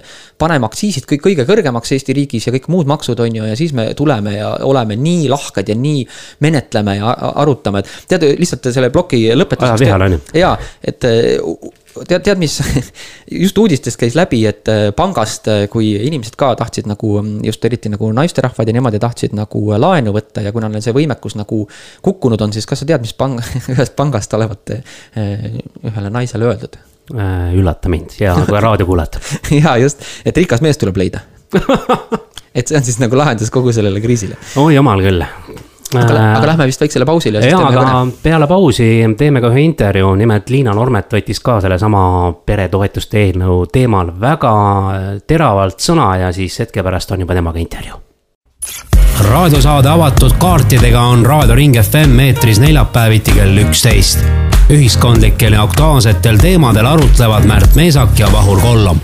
[0.41, 3.73] paneme aktsiisid kõik kõige kõrgemaks Eesti riigis ja kõik muud maksud on ju, ja siis
[3.77, 6.05] me tuleme ja oleme nii lahked ja nii
[6.45, 10.34] menetleme ja arutame, et tead lihtsalt selle ploki lõpetuseks.
[10.39, 11.10] jaa, et
[12.08, 12.58] tead, tead, mis
[13.43, 17.91] just uudistest käis läbi, et äh, pangast, äh, kui inimesed ka tahtsid nagu just eriti
[17.91, 21.63] nagu naisterahvad ja nemad tahtsid nagu äh, laenu võtta ja kuna neil see võimekus nagu
[22.06, 23.39] kukkunud on, siis kas sa tead, mis pang,
[23.73, 24.75] ühest pangast olevat
[25.15, 26.80] ühele naisele öeldud?
[27.10, 28.19] üllata mind.
[28.21, 29.17] Ja ka raadiokuulajat
[29.63, 31.23] ja just, et rikas mees tuleb leida.
[32.54, 34.38] Et see on siis nagu lahendus kogu sellele kriisile.
[34.62, 35.25] oi jumal küll
[35.95, 37.41] aga, äh, aga lähme vist väiksele pausile.
[37.45, 38.17] jaa, aga kõne.
[38.23, 42.04] peale pausi teeme ka ühe intervjuu, nimelt Liina Normet võttis ka sellesama
[42.45, 44.54] peretoetuste eelnõu teemal väga
[45.28, 48.06] teravalt sõna ja siis hetke pärast on juba temaga intervjuu
[49.19, 54.23] raadiosaade avatud kaartidega on Raadio Ring FM eetris neljapäeviti kell üksteist.
[54.69, 58.99] ühiskondlikel ja aktuaalsetel teemadel arutlevad Märt Meesak ja Vahur Kollom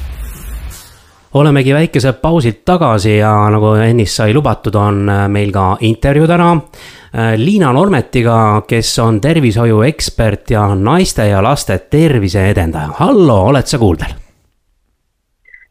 [1.36, 6.52] olemegi väikeselt pausilt tagasi ja nagu ennist sai lubatud, on äh, meil ka intervjuu täna.
[6.56, 12.94] Äh, Liina Normetiga, kes on tervishoiuekspert ja naiste ja laste tervise edendaja.
[13.00, 14.22] hallo, oled sa kuuldel?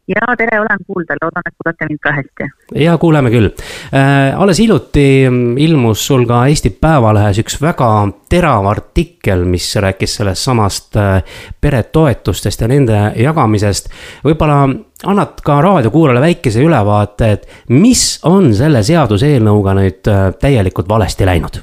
[0.07, 2.49] ja tere, olen kuuldel, loodan, et kuulete mind ka hästi.
[2.83, 4.37] ja kuuleme küll äh,.
[4.37, 5.25] alles hiljuti
[5.65, 7.89] ilmus sul ka Eesti Päevalehes üks väga
[8.29, 11.23] terav artikkel, mis rääkis sellest samast äh,
[11.61, 13.89] peretoetustest ja nende jagamisest.
[14.25, 14.67] võib-olla
[15.05, 21.61] annad ka raadiokuulajale väikese ülevaate, et mis on selle seaduseelnõuga nüüd äh, täielikult valesti läinud?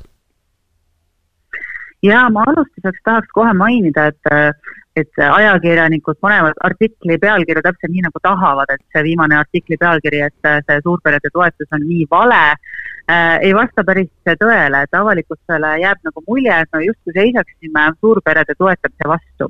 [2.03, 4.51] ja ma alustuseks tahaks kohe mainida, et äh,
[4.97, 10.51] et ajakirjanikud panevad artikli pealkirja täpselt nii, nagu tahavad, et see viimane artikli pealkiri, et
[10.67, 16.25] see suurperede toetus on nii vale äh,, ei vasta päris tõele, et avalikkusele jääb nagu
[16.29, 19.49] mulje, et me justkui seisaksime suurperede toetamise vastu.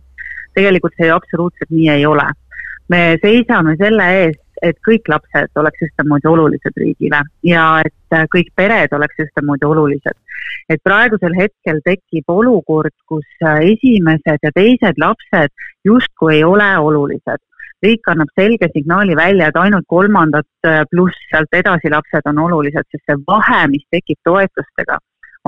[0.54, 2.28] tegelikult see ju absoluutselt nii ei ole.
[2.92, 8.52] Me seisame selle eest, et kõik lapsed oleks ühtemoodi olulised riigile ja et äh, kõik
[8.58, 10.18] pered oleks ühtemoodi olulised.
[10.70, 15.50] et praegusel hetkel tekib olukord, kus äh, esimesed ja teised lapsed
[15.84, 17.42] justkui ei ole olulised.
[17.82, 22.86] riik annab selge signaali välja, et ainult kolmandad äh, pluss sealt edasi lapsed on olulised,
[22.90, 25.00] sest see vahe, mis tekib toetustega,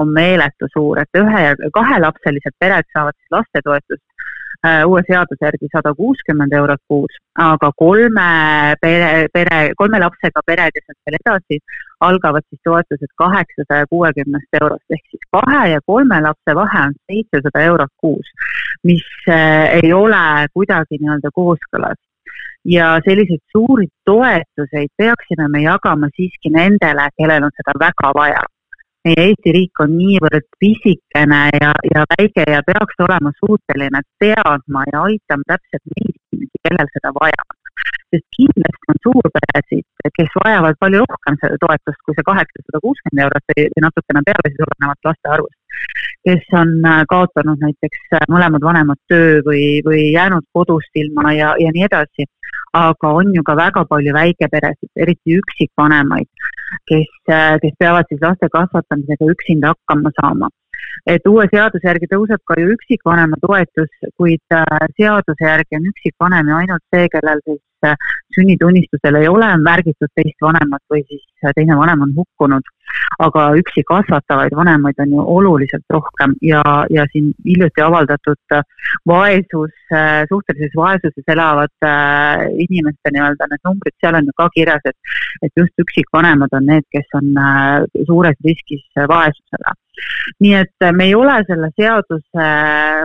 [0.02, 4.02] on meeletu suur, et ühe ja kahelapselised pered saavad siis lastetoetust
[4.86, 8.28] uue seaduse järgi sada kuuskümmend eurot kuus, aga kolme
[8.80, 11.58] pere, pere, kolme lapsega pered ja sealt veel edasi
[12.08, 17.66] algavad siis toetused kaheksasaja kuuekümnest eurost, ehk siis kahe ja kolme lapse vahe on seitsesada
[17.68, 18.32] eurot kuus,
[18.84, 20.24] mis äh, ei ole
[20.54, 22.00] kuidagi nii-öelda kooskõlas.
[22.64, 28.40] Ja selliseid suuri toetuseid peaksime me jagama siiski nendele, kellel on seda väga vaja
[29.04, 35.04] meie Eesti riik on niivõrd pisikene ja, ja väike ja peaks olema suuteline teadma ja
[35.08, 37.60] aitama täpselt neid inimesi, kellel seda vaja on.
[38.14, 39.86] sest kindlasti on suurperesid,
[40.16, 44.52] kes vajavad palju rohkem seda toetust kui see kaheksasada kuuskümmend eurot või, või natukene peale
[44.52, 45.58] siis olenevalt laste arvust.
[46.28, 51.52] kes on äh, kaotanud näiteks äh, mõlemad vanemad töö või, või jäänud kodust ilma ja,
[51.60, 52.30] ja nii edasi.
[52.78, 56.30] aga on ju ka väga palju väikeperesid, eriti üksikvanemaid,
[56.90, 57.10] kes,
[57.62, 60.50] kes peavad siis laste kasvatamisega üksinda hakkama saama
[61.06, 66.48] et uue seaduse järgi tõuseb ka ju üksikvanema toetus, kuid äh, seaduse järgi on üksikvanem
[66.48, 68.06] ju ainult see, kellel siis äh,
[68.36, 72.72] sünnitunnistusel ei ole märgitud teist vanemat või siis äh, teine vanem on hukkunud.
[73.18, 78.54] aga üksi kasvatavaid vanemaid on ju oluliselt rohkem ja, ja siin hiljuti avaldatud
[79.10, 79.72] vaesus,
[80.30, 81.88] suhtelises vaesuses elavad
[82.66, 86.86] inimeste nii-öelda need numbrid, seal on ju ka kirjas, et, et just üksikvanemad on need,
[86.94, 87.34] kes on
[88.06, 89.74] suures riskis vaesusele
[90.40, 92.48] nii et me ei ole selle seaduse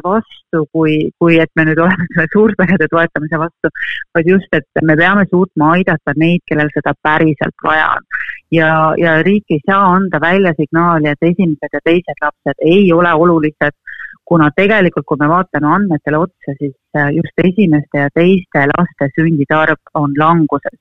[0.06, 3.72] vastu, kui, kui et me nüüd oleme selle suurperede toetamise vastu,
[4.16, 8.08] vaid just, et me peame suutma aidata neid, kellel seda päriselt vaja on.
[8.52, 13.14] ja, ja riik ei saa anda välja signaali, et esimesed ja teised lapsed ei ole
[13.14, 13.78] olulised,
[14.26, 16.76] kuna tegelikult, kui me vaatame andmetele otsa, siis
[17.16, 20.78] just esimeste ja teiste laste sündide arv on languses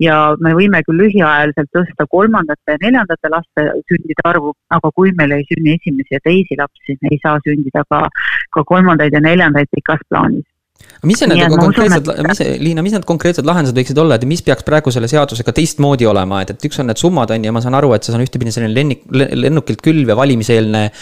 [0.00, 5.36] ja me võime küll lühiajaliselt tõsta kolmandate ja neljandate laste sündide arvu, aga kui meil
[5.36, 8.06] ei sünni esimesi ja teisi lapsi, ei saa sündida ka,
[8.52, 10.46] ka kolmandaid ja neljandaid pikas plaanis
[11.08, 14.42] mis see need konkreetsed, mis see, Liina, mis need konkreetsed lahendused võiksid olla, et mis
[14.44, 17.54] peaks praegu selle seadusega teistmoodi olema, et, et üks on need summad, on ju, ja
[17.54, 20.94] ma saan aru, et see on ühtepidi selline lennik, lennukilt külv ja valimiseelne äh,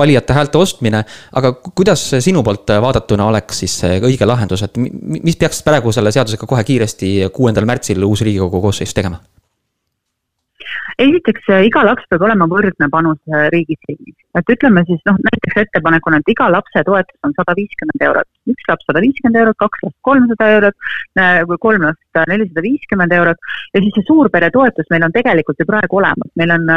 [0.00, 1.04] valijate häälte ostmine.
[1.36, 6.12] aga kuidas sinu poolt vaadatuna oleks siis see õige lahendus, et mis peaks praegu selle
[6.14, 9.20] seadusega kohe kiiresti, kuuendal märtsil uus riigikogu koosseis tegema?
[10.98, 14.16] Esiteks, äh, iga laps peab olema võrdne panus äh, riigi silmis.
[14.38, 18.30] et ütleme siis noh, näiteks ettepanekuna, et iga lapse toetus on sada viiskümmend eurot.
[18.52, 20.76] Üks laps sada viiskümmend eurot, kaks last kolmsada eurot,
[21.20, 23.38] äh, kolm last nelisada viiskümmend eurot
[23.74, 26.30] ja siis see suurpere toetus meil on tegelikult ju praegu olemas.
[26.38, 26.68] meil on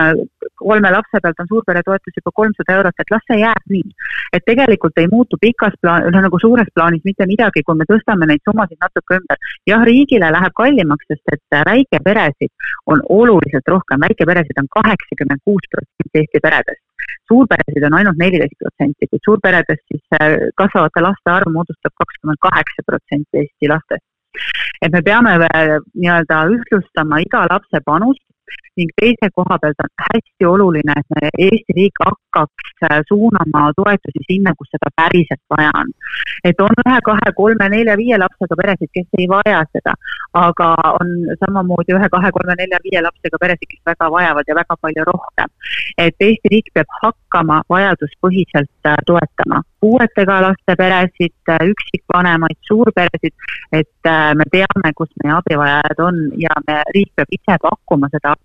[0.57, 3.91] kolme lapse pealt on suurpere toetus juba kolmsada eurot, et las see jääb nii.
[4.33, 8.29] et tegelikult ei muutu pikas plaan, noh nagu suures plaanis mitte midagi, kui me tõstame
[8.29, 9.37] neid summasid natuke ümber.
[9.71, 12.51] jah, riigile läheb kallimaks, sest et väikeperesid
[12.93, 16.86] on oluliselt rohkem väikeperesid on kaheksakümmend kuus protsenti Eesti peredest.
[17.29, 22.85] Suurperesid on ainult neliteist protsenti, kuid suurperedest siis äh, kasvavate laste arv moodustab kakskümmend kaheksa
[22.91, 24.05] protsenti Eesti lastest.
[24.81, 28.23] et me peame äh, nii-öelda ühtlustama iga lapse panust
[28.77, 34.21] ning teise koha pealt on hästi oluline, et me Eesti riik hakkaks äh, suunama toetusi
[34.29, 35.89] sinna, kus seda päriselt vaja on.
[36.49, 39.95] et on ühe, kahe, kolme, nelja, viie lapsega peresid, kes ei vaja seda,
[40.39, 40.69] aga
[40.99, 45.07] on samamoodi ühe, kahe, kolme, nelja, viie lapsega peresid, kes väga vajavad ja väga palju
[45.11, 45.49] rohkem.
[45.97, 53.35] et Eesti riik peab hakkama vajaduspõhiselt äh, toetama puuetega laste peresid, äh, üksikvanemaid, suurperesid,
[53.71, 54.09] et
[54.39, 58.35] me teame, kus meie abivajajad on ja me, riik peab ise pakkuma seda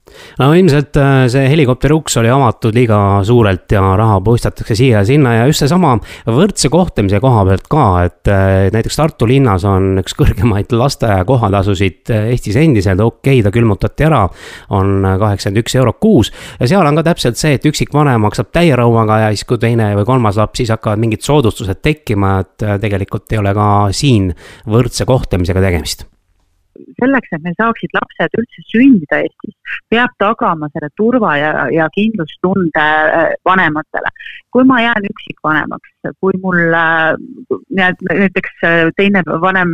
[0.40, 5.46] no ilmselt äh, see helikopteri uks oli avatud liiga suurelt ja raha puistatakse siia ja
[5.48, 5.94] just seesama
[6.26, 12.12] võrdse kohtlemise koha pealt ka, et äh, näiteks Tartu linnas on üks kõrgemaid lasteaia kohatasusid
[12.12, 14.22] äh, Eestis endiselt, okei okay,, ta külmutati ära,
[14.70, 16.32] on kaheksakümmend üks eurot kuus.
[16.60, 19.92] ja seal on ka täpselt see, et üksikvanem maksab täie rõuaga ja siis, kui teine
[19.98, 24.32] või kolmas laps, siis hakkavad mingid soodustused tekkima, et tegelikult ei ole ka siin
[24.68, 26.06] võrdse kohtlemisega tegemist
[27.00, 29.54] selleks, et meil saaksid lapsed üldse sündida Eestis,
[29.92, 34.10] peab tagama selle turva ja, ja kindlustunde äh, vanematele.
[34.52, 37.14] kui ma jään üksikvanemaks, kui mul äh,
[37.72, 39.72] näiteks äh, teine vanem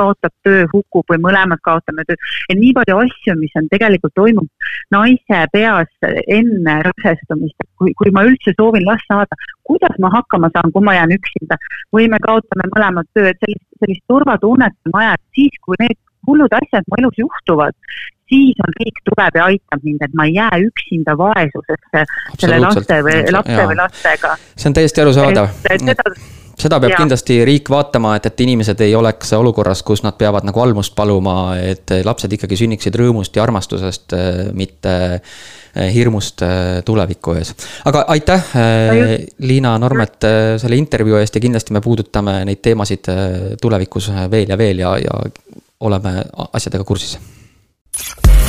[0.00, 2.16] kaotab töö, hukkub või mõlemad kaotame töö,
[2.48, 4.48] et nii palju asju, mis on tegelikult toimub
[4.94, 5.92] naise peas
[6.38, 9.36] enne rasestumist, kui, kui ma üldse soovin last saada,
[9.68, 11.60] kuidas ma hakkama saan, kui ma jään üksinda
[11.92, 15.98] või me kaotame mõlemad töö, et sellist, sellist turvatunnet on vaja, et siis, kui need
[16.28, 17.76] hullud asjad mu elus juhtuvad,
[18.28, 22.04] siis on riik tuleb ja aitab mind, et ma ei jää üksinda vaesusesse
[22.38, 24.34] selle laste või lapse või lastega.
[24.56, 25.54] see on täiesti arusaadav.
[25.64, 26.12] Seda,
[26.58, 26.98] seda peab ja.
[27.00, 31.54] kindlasti riik vaatama, et, et inimesed ei oleks olukorras, kus nad peavad nagu almust paluma,
[31.60, 34.16] et lapsed ikkagi sünniksid rõõmust ja armastusest,
[34.58, 37.54] mitte eh, hirmust eh, tuleviku ees.
[37.88, 39.14] aga aitäh, eh,
[39.46, 40.28] Liina Normet,
[40.58, 43.10] selle intervjuu eest ja kindlasti me puudutame neid teemasid
[43.62, 45.22] tulevikus veel ja veel ja, ja
[45.80, 47.18] oleme asjadega kursis.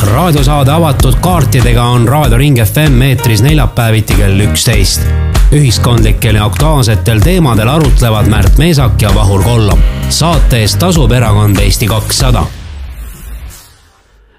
[0.09, 5.05] raadiosaade avatud kaartidega on Raadio Ring FM eetris neljapäeviti kell üksteist.
[5.49, 9.79] Ühiskondlikel ja aktuaalsetel teemadel arutlevad Märt Meesak ja Vahur Kollom.
[10.09, 12.43] saate eest tasub erakond Eesti kakssada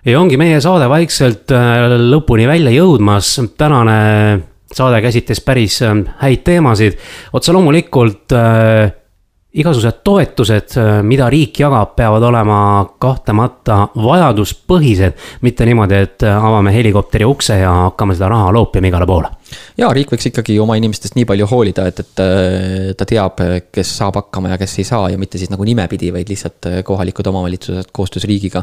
[0.07, 3.97] ja ongi meie saade vaikselt äh, lõpuni välja jõudmas, tänane
[4.71, 6.99] saade käsitles päris äh, häid teemasid.
[7.33, 8.93] otse loomulikult äh,
[9.51, 17.59] igasugused toetused, mida riik jagab, peavad olema kahtlemata vajaduspõhised, mitte niimoodi, et avame helikopteri ukse
[17.59, 19.40] ja hakkame seda raha loopima igale poole
[19.81, 23.41] ja riik võiks ikkagi oma inimestest nii palju hoolida, et, et äh, ta teab,
[23.73, 26.79] kes saab hakkama ja kes ei saa ja mitte siis nagu nimepidi, vaid lihtsalt äh,
[26.87, 28.63] kohalikud omavalitsused koostöös riigiga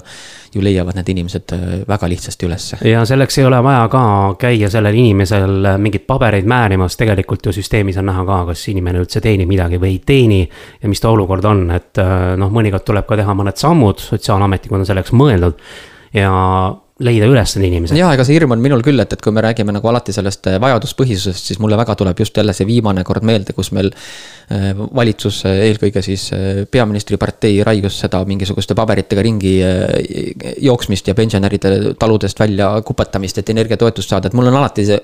[0.54, 2.82] ju leiavad need inimesed äh, väga lihtsasti ülesse.
[2.88, 4.04] ja selleks ei ole vaja ka
[4.40, 9.22] käia sellel inimesel mingeid pabereid määrimas, tegelikult ju süsteemis on näha ka, kas inimene üldse
[9.24, 10.42] teenib midagi või ei teeni.
[10.82, 12.02] ja mis ta olukord on, et
[12.38, 15.58] noh, mõnikord tuleb ka teha mõned sammud, sotsiaalametnikud on selleks mõeldud
[16.14, 16.34] ja
[17.04, 17.98] leida üles need inimesed.
[17.98, 20.48] ja ega see hirm on minul küll, et, et kui me räägime nagu alati sellest
[20.50, 24.72] eh, vajaduspõhisusest, siis mulle väga tuleb just jälle see viimane kord meelde, kus meil eh,
[24.74, 26.28] valitsus, eh, eelkõige siis
[26.72, 29.54] peaministripartei raius seda mingisuguste paberitega ringi
[30.66, 34.98] jooksmist ja pensionäride taludest välja kupatamist, et energiatoetust saada, et mul on alati see.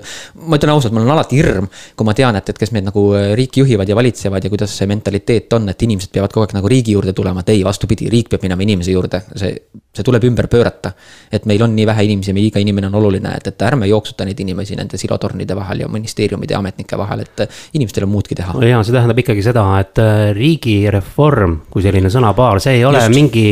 [0.47, 3.05] ma ütlen ausalt, mul on alati hirm, kui ma tean, et, et kes meid nagu
[3.37, 6.73] riiki juhivad ja valitsevad ja kuidas see mentaliteet on, et inimesed peavad kogu aeg nagu
[6.73, 9.53] riigi juurde tulema, et ei, vastupidi, riik peab minema inimese juurde, see,
[9.93, 10.93] see tuleb ümber pöörata.
[11.31, 14.25] et meil on nii nii vähe inimesi, iga inimene on oluline, et, et ärme jooksuta
[14.27, 18.55] neid inimesi nende silotornide vahel ja ministeeriumide ja ametnike vahel, et inimestel on muudki teha.
[18.67, 23.15] ja see tähendab ikkagi seda, et äh, riigireform kui selline sõnapaar, see ei ole Just.
[23.15, 23.45] mingi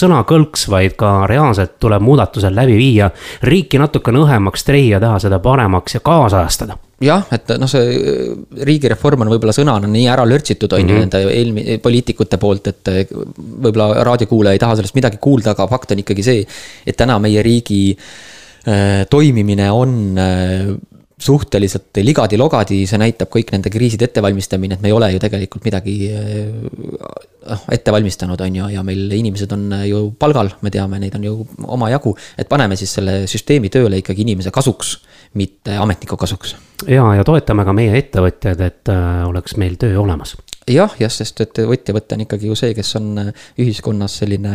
[0.00, 3.10] sõnakõlks, vaid ka reaalselt tuleb muudatused läbi viia.
[3.42, 8.34] riiki natukene õhemaks treia, teha seda paremaks ja kaasajastada jah, et noh, see äh,
[8.68, 11.06] riigireform on võib-olla sõnana nii ära lörtsitud, on ju, mhm.
[11.06, 13.00] nende eelmi-, poliitikute poolt, et äh,
[13.38, 16.44] võib-olla raadiokuulaja ei taha sellest midagi kuulda, aga fakt on ikkagi see,
[16.84, 20.72] et täna meie riigi äh, toimimine on äh,
[21.20, 25.96] suhteliselt ligadi-logadi, see näitab kõik nende kriiside ettevalmistamine, et me ei ole ju tegelikult midagi
[26.08, 27.39] noh,
[27.72, 31.34] ette valmistanud, on ju, ja meil inimesed on ju palgal, me teame, neid on ju
[31.66, 32.14] omajagu.
[32.38, 34.98] et paneme siis selle süsteemi tööle ikkagi inimese kasuks,
[35.34, 36.56] mitte ametniku kasuks.
[36.86, 40.36] ja, ja toetame ka meie ettevõtjaid, et äh, oleks meil töö olemas
[40.68, 43.30] jah, jah, sest et ettevõte on ikkagi ju see, kes on äh,
[43.62, 44.52] ühiskonnas selline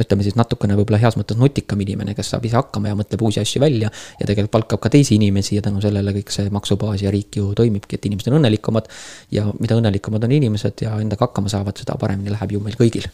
[0.00, 3.42] ütleme siis natukene võib-olla heas mõttes nutikam inimene, kes saab ise hakkama ja mõtleb uusi
[3.42, 3.90] asju välja.
[4.20, 7.52] ja tegelikult palkab ka teisi inimesi ja tänu sellele kõik see maksubaas ja riik ju
[7.56, 8.88] toimibki, et inimesed on õnnelikumad.
[9.30, 13.06] ja mida õnnelikumad on inimesed ja endaga hakkama saavad, seda paremini läheb ju meil kõigil.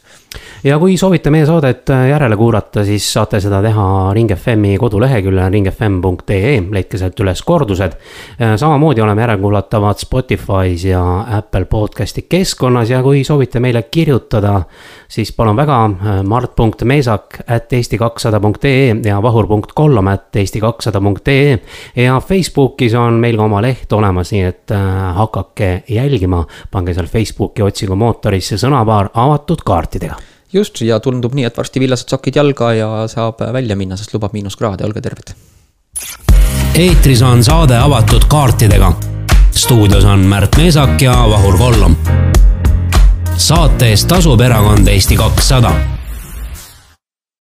[0.65, 5.51] ja kui soovite meie saadet äh, järele kuulata, siis saate seda teha Ring FM-i koduleheküljel
[5.51, 7.99] ringfm.ee, leidke sealt üles kordused.
[8.39, 11.03] Äh, samamoodi oleme järelkuulatavad Spotify's ja
[11.43, 14.63] Apple Podcast'is podcast'i keskkonnas ja kui soovite meile kirjutada,
[15.09, 21.01] siis palun väga äh, mart.meesak at eesti kakssada punkt ee ja vahur.kollam at eesti kakssada
[21.01, 21.59] punkt ee.
[21.97, 27.07] ja Facebookis on meil ka oma leht olemas, nii et äh, hakake jälgima, pange seal
[27.07, 30.21] Facebooki otsingumootorisse sõnapaar avatud kaartidega
[30.53, 34.37] just ja tundub nii, et varsti villased sokid jalga ja saab välja minna, sest lubab
[34.37, 35.35] miinuskraade, olge terved.
[36.77, 38.93] eetris on saade avatud kaartidega
[39.65, 41.97] stuudios on Märt Meesak ja Vahur Kollom.
[43.37, 45.71] saate eest tasub erakond Eesti kakssada